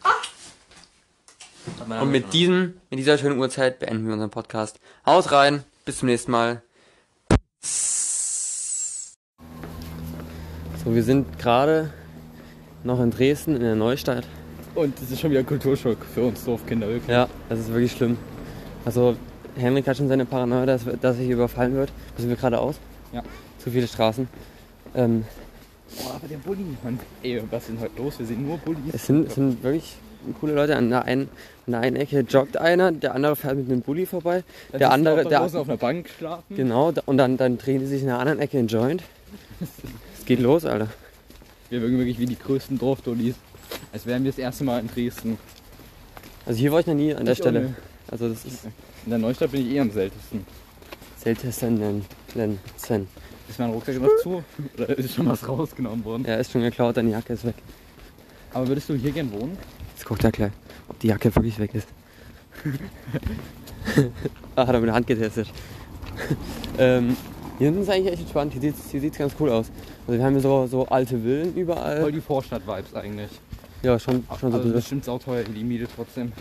[2.00, 4.78] Und mit diesem, mit dieser schönen Uhrzeit beenden wir unseren Podcast.
[5.06, 5.64] Haut rein.
[5.84, 6.62] Bis zum nächsten Mal.
[10.84, 11.90] So, wir sind gerade
[12.84, 14.26] noch in Dresden in der Neustadt.
[14.74, 17.08] Und das ist schon wieder Kulturschock für uns Dorfkinder, wirklich.
[17.08, 18.16] Ja, das ist wirklich schlimm.
[18.84, 19.16] Also,
[19.56, 21.92] Henrik hat schon seine Paranoia, dass, dass er hier überfallen wird.
[22.16, 22.76] Müssen wir geradeaus?
[23.12, 23.22] Ja.
[23.58, 24.28] Zu viele Straßen.
[24.94, 25.24] Ähm,
[25.96, 26.98] Boah, aber der Bulli, Mann.
[27.22, 28.18] Ey, was ist denn heute los?
[28.18, 28.92] Wir sehen nur Bullis.
[28.92, 29.96] es, sind, es sind wirklich
[30.40, 30.76] coole Leute.
[30.76, 31.28] An der, einen,
[31.66, 34.44] an der einen Ecke joggt einer, der andere fährt mit einem Bulli vorbei.
[34.72, 36.56] Da der andere, der, draußen auf einer Bank schlafen.
[36.56, 39.02] genau, und dann, dann drehen die sich in der anderen Ecke in Joint.
[40.18, 40.88] Es geht los, Alter.
[41.70, 43.34] Wir wirken wirklich wie die größten Dorfdollis.
[43.92, 45.38] Als wären wir das erste Mal in Dresden.
[46.46, 47.74] Also hier war ich noch nie an der Ich Stelle.
[48.10, 48.64] Also das ist
[49.04, 50.46] In der Neustadt bin ich eh am seltensten.
[51.22, 51.94] seltensten.
[53.48, 54.42] Ist mein Rucksack noch zu?
[54.74, 56.24] Oder ist schon was rausgenommen worden?
[56.24, 57.54] Er ist schon geklaut, deine Jacke ist weg.
[58.52, 59.56] Aber würdest du hier gern wohnen?
[59.94, 60.52] Jetzt guckt er gleich,
[60.88, 61.88] ob die Jacke wirklich weg ist.
[64.56, 65.48] ah, hat er mit der Hand getestet.
[66.78, 67.16] ähm,
[67.58, 68.52] hier hinten ist eigentlich echt entspannt.
[68.52, 69.70] Hier sieht's, hier sieht's ganz cool aus.
[70.06, 72.12] Also wir haben hier so, so alte Villen Voll überall.
[72.12, 73.30] die Vorstadt-Vibes eigentlich.
[73.82, 74.72] Ja, schon, schon so ein bisschen.
[74.72, 76.32] bestimmt sauteuer die Miete trotzdem.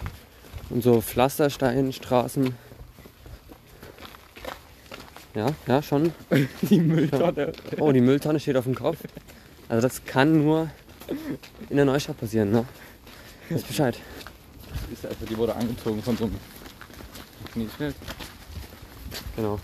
[0.70, 2.53] Und so Pflastersteinstraßen.
[5.36, 6.14] Ja, ja, schon.
[6.64, 7.51] Die Mülltonne.
[7.80, 8.97] Oh, die Mülltonne steht auf dem Kopf.
[9.70, 10.72] Also das kann nur
[11.70, 12.66] in der Neustadt passieren, ne?
[13.49, 13.97] Weiß Bescheid.
[14.91, 16.36] Ist einfach, die wurde angezogen von so einem
[17.53, 17.95] Knieschild.
[19.36, 19.60] Genau.